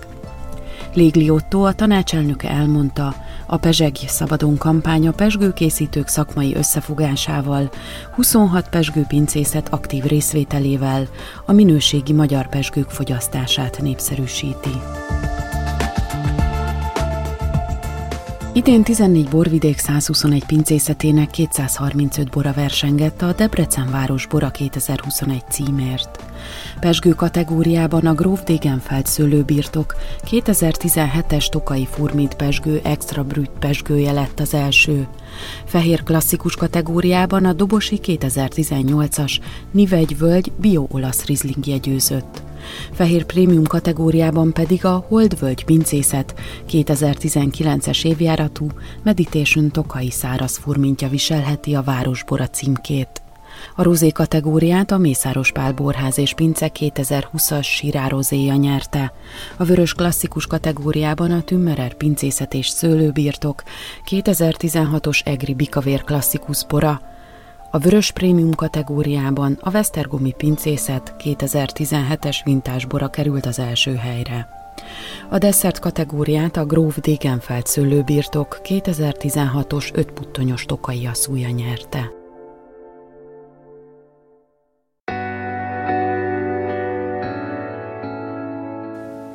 Légli 0.94 1.30
Otto, 1.30 1.62
a 1.62 1.74
tanácselnöke 1.74 2.50
elmondta, 2.50 3.16
a 3.46 3.58
Pezseg 3.58 3.96
Szabadon 4.08 4.58
kampánya 4.58 5.12
pesgőkészítők 5.12 6.08
szakmai 6.08 6.56
összefogásával, 6.56 7.70
26 8.16 8.70
pesgőpincészet 8.70 9.70
aktív 9.70 10.04
részvételével 10.04 11.08
a 11.46 11.52
minőségi 11.52 12.14
magyar 12.14 12.50
pesgők 12.50 12.90
fogyasztását 12.90 13.82
népszerűsíti. 13.82 14.72
Idén 18.56 18.84
14 18.84 19.30
borvidék 19.30 19.78
121 19.78 20.46
pincészetének 20.46 21.30
235 21.30 22.30
bora 22.30 22.52
versengett 22.52 23.22
a 23.22 23.34
Debrecen 23.34 23.92
város 23.92 24.28
Bora 24.28 24.52
2021 24.58 25.44
címért. 25.50 26.33
Pesgő 26.80 27.10
kategóriában 27.10 28.06
a 28.06 28.14
Gróf 28.14 28.44
Degenfeld 28.44 29.06
szőlőbirtok 29.06 29.96
2017-es 30.30 31.50
Tokai 31.50 31.88
Furmint 31.92 32.34
pesgő 32.34 32.80
extra 32.84 33.24
brüt 33.24 33.52
pesgője 33.60 34.12
lett 34.12 34.40
az 34.40 34.54
első. 34.54 35.08
Fehér 35.66 36.04
klasszikus 36.04 36.56
kategóriában 36.56 37.46
a 37.46 37.54
Dobosi 37.54 38.00
2018-as 38.04 39.40
Nivegy 39.72 40.18
Völgy 40.18 40.52
bio-olasz 40.58 41.26
rizlingje 41.26 41.78
győzött. 41.78 42.42
Fehér 42.92 43.24
prémium 43.24 43.64
kategóriában 43.64 44.54
pedig 44.54 44.86
a 44.86 45.06
Holdvölgy 45.08 45.66
pincészet 45.66 46.34
2019-es 46.70 48.06
évjáratú 48.06 48.68
Meditation 49.04 49.72
Tokai 49.72 50.12
száraz 50.12 50.58
furmintja 50.58 51.10
viselheti 51.10 51.76
a 51.76 51.82
Városbora 51.82 52.48
címkét. 52.48 53.23
A 53.76 53.84
rozé 53.84 54.10
kategóriát 54.10 54.92
a 54.92 54.98
Mészáros 54.98 55.52
Pál 55.52 55.74
Borház 55.74 56.18
és 56.18 56.34
Pince 56.34 56.72
2020-as 56.80 57.64
sirározéja 57.64 58.56
nyerte. 58.56 59.14
A 59.58 59.64
vörös 59.64 59.94
klasszikus 59.94 60.48
kategóriában 60.48 61.32
a 61.32 61.42
Tümmerer 61.42 61.94
pincészet 61.94 62.54
és 62.54 62.68
szőlőbirtok 62.68 63.64
2016-os 64.10 65.26
Egri 65.26 65.54
Bikavér 65.54 66.04
klasszikus 66.04 66.66
bora, 66.66 67.02
a 67.72 67.80
vörös 67.80 68.12
prémium 68.12 68.54
kategóriában 68.54 69.58
a 69.62 69.70
Vesztergomi 69.70 70.34
pincészet 70.38 71.16
2017-es 71.24 72.38
vintásbora 72.44 73.08
került 73.08 73.46
az 73.46 73.60
első 73.60 73.96
helyre. 73.96 74.48
A 75.30 75.38
desszert 75.38 75.80
kategóriát 75.80 76.58
a 76.58 76.66
Gróf 76.66 76.98
Degenfeld 76.98 77.66
szőlőbirtok 77.66 78.60
2016-os 78.64 79.94
ötputtonyos 79.94 80.66
tokai 80.66 81.06
asszúja 81.06 81.50
nyerte. 81.50 82.23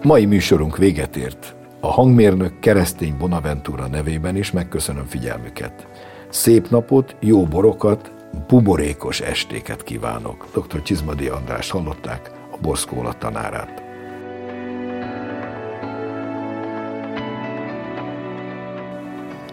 Mai 0.09 0.25
műsorunk 0.25 0.77
véget 0.77 1.16
ért. 1.16 1.57
A 1.81 1.87
hangmérnök 1.87 2.59
keresztény 2.61 3.16
Bonaventura 3.18 3.87
nevében 3.87 4.37
is 4.37 4.51
megköszönöm 4.51 5.05
figyelmüket. 5.05 5.87
Szép 6.29 6.68
napot, 6.71 7.16
jó 7.21 7.44
borokat, 7.44 8.12
buborékos 8.47 9.21
estéket 9.21 9.83
kívánok. 9.83 10.47
Dr. 10.55 10.83
Csizmadi 10.83 11.27
András 11.27 11.71
hallották, 11.71 12.31
a 12.53 12.57
Borszkóla 12.62 13.12
tanárát. 13.12 13.83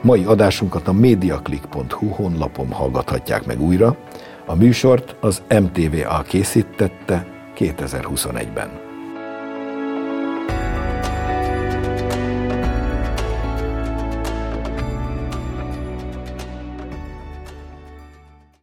Mai 0.01 0.23
adásunkat 0.23 0.87
a 0.87 0.93
mediaclick.hu 0.93 2.07
honlapon 2.07 2.71
hallgathatják 2.71 3.45
meg 3.45 3.61
újra. 3.61 3.97
A 4.45 4.55
műsort 4.55 5.15
az 5.19 5.41
MTVA 5.49 6.21
készítette 6.21 7.25
2021-ben. 7.57 8.84